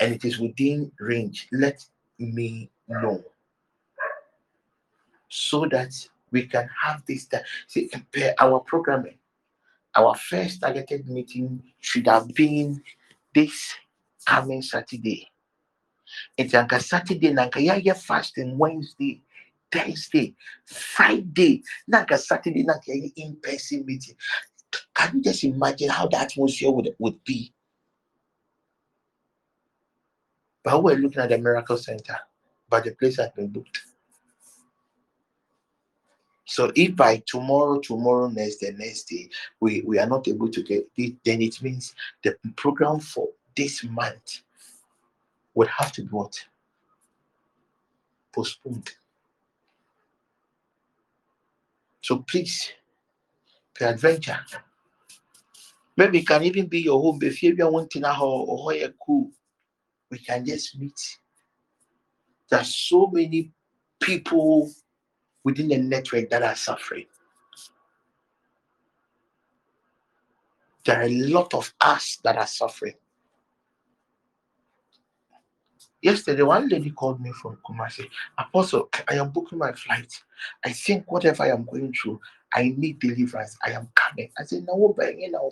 [0.00, 1.84] and it is within range, let
[2.18, 3.22] me know
[5.28, 5.92] so that
[6.32, 7.28] we can have this.
[7.68, 7.90] See,
[8.40, 9.18] our programming
[9.96, 12.82] our first targeted meeting should have been
[13.34, 13.74] this
[14.26, 15.28] coming Saturday.
[16.36, 19.22] It's a Saturday, nanka yeah, fasting Wednesday,
[19.72, 20.34] Thursday,
[20.66, 24.14] Friday, nanka Saturday, nanka in person meeting.
[24.94, 27.52] Can you just imagine how the atmosphere would, would be?
[30.62, 32.18] But we're looking at the Miracle Center,
[32.68, 33.80] but the place has been booked.
[36.46, 39.28] So if by tomorrow, tomorrow, next the next day,
[39.60, 43.84] we, we are not able to get it, then it means the program for this
[43.84, 44.42] month
[45.54, 46.38] would have to be what?
[48.32, 48.90] Postponed.
[52.00, 52.72] So please,
[53.78, 54.40] peradventure,
[55.96, 57.18] maybe it can even be your home.
[57.22, 58.72] If oh, you want to or
[59.04, 59.30] cool,
[60.10, 60.98] we can just meet.
[62.50, 63.52] There's so many
[64.00, 64.70] people
[65.44, 67.06] within the network that are suffering.
[70.84, 72.94] There are a lot of us that are suffering.
[76.02, 78.08] Yesterday, one lady called me from Kumasi.
[78.38, 80.12] Apostle, I am booking my flight.
[80.64, 82.20] I think whatever I am going through,
[82.54, 83.56] I need deliverance.
[83.64, 84.30] I am coming.
[84.38, 85.46] I said, no, no,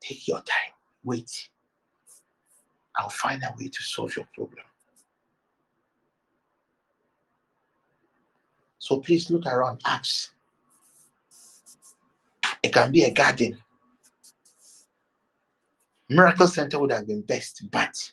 [0.00, 0.72] Take your time.
[1.04, 1.48] Wait.
[2.96, 4.64] I'll find a way to solve your problem.
[8.78, 10.30] So please look around, ask.
[12.62, 13.58] It can be a garden.
[16.10, 18.12] Miracle Center would have been best, but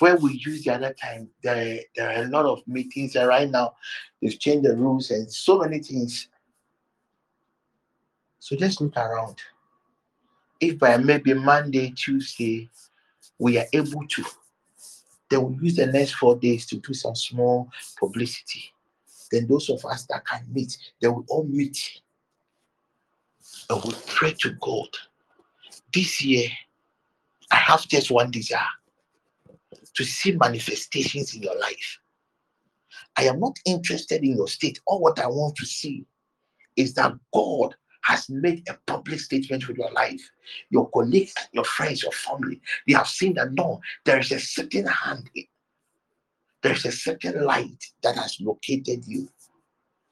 [0.00, 3.50] where we use the other time, there, there are a lot of meetings, and right
[3.50, 3.74] now
[4.20, 6.28] they've changed the rules and so many things.
[8.38, 9.36] So just look around.
[10.60, 12.68] If by maybe Monday, Tuesday,
[13.38, 14.24] we are able to,
[15.30, 17.68] then we'll use the next four days to do some small
[17.98, 18.72] publicity
[19.30, 22.00] then those of us that can meet, they will all meet
[23.70, 24.88] and we pray to God.
[25.92, 26.48] This year,
[27.50, 28.60] I have just one desire
[29.94, 31.98] to see manifestations in your life.
[33.16, 34.80] I am not interested in your state.
[34.86, 36.06] All what I want to see
[36.76, 40.22] is that God has made a public statement with your life.
[40.70, 44.86] Your colleagues, your friends, your family, they have seen that no, there is a certain
[44.86, 45.28] hand
[46.62, 49.28] there's a certain light that has located you.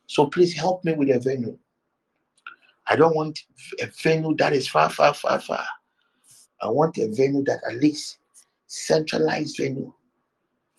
[0.07, 1.59] So please help me with a venue.
[2.87, 3.41] I don't want
[3.81, 5.67] a venue that is far, far, far, far.
[6.63, 8.19] I want a venue that at least
[8.67, 9.93] centralized venue.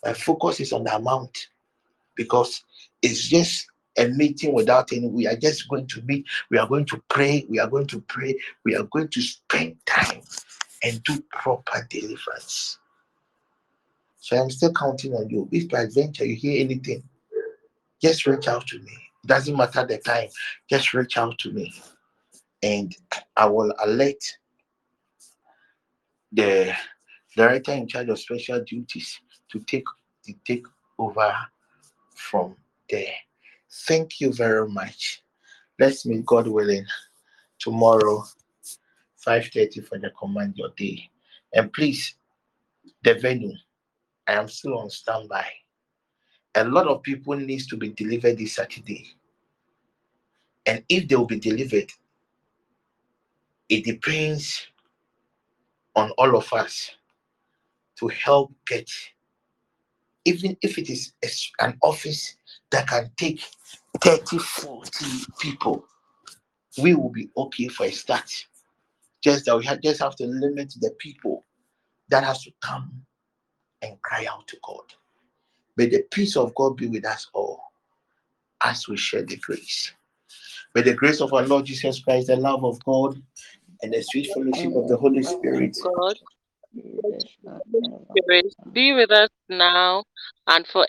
[0.03, 1.47] My focus is on the amount
[2.15, 2.63] because
[3.01, 3.67] it's just
[3.97, 5.07] a meeting without any.
[5.07, 6.25] We are just going to meet.
[6.49, 7.45] We are going to pray.
[7.49, 8.37] We are going to pray.
[8.63, 10.21] We are going to spend time
[10.83, 12.77] and do proper deliverance.
[14.19, 15.47] So I'm still counting on you.
[15.51, 17.03] If by adventure you hear anything,
[18.01, 18.91] just reach out to me.
[19.23, 20.27] It doesn't matter the time,
[20.69, 21.73] just reach out to me.
[22.61, 22.95] And
[23.35, 24.21] I will alert
[26.37, 26.71] the
[27.35, 29.19] director in charge of special duties
[29.51, 29.85] to take
[30.23, 30.65] to take
[30.99, 31.35] over
[32.15, 32.55] from
[32.89, 33.15] there.
[33.87, 35.23] Thank you very much.
[35.79, 36.85] Let's meet God willing
[37.59, 38.23] tomorrow,
[39.25, 41.09] 5:30 for the command your day.
[41.53, 42.15] And please,
[43.03, 43.53] the venue
[44.27, 45.47] I am still on standby.
[46.53, 49.07] A lot of people needs to be delivered this Saturday.
[50.65, 51.91] And if they will be delivered,
[53.69, 54.67] it depends
[55.97, 56.91] on all of us
[57.99, 58.89] to help get,
[60.25, 61.13] even if it is
[61.59, 62.37] an office
[62.71, 63.43] that can take
[64.01, 65.05] 30, 40
[65.39, 65.85] people,
[66.77, 68.31] we will be okay for a start.
[69.23, 71.43] Just that we have, just have to limit the people
[72.09, 73.01] that has to come
[73.81, 74.83] and cry out to God.
[75.75, 77.61] May the peace of God be with us all
[78.63, 79.91] as we share the grace.
[80.75, 83.21] May the grace of our Lord Jesus Christ, the love of God,
[83.81, 85.77] and the sweet fellowship of the Holy Spirit.
[85.83, 86.15] God,
[88.17, 90.03] Spirit be with us now
[90.47, 90.85] and forever.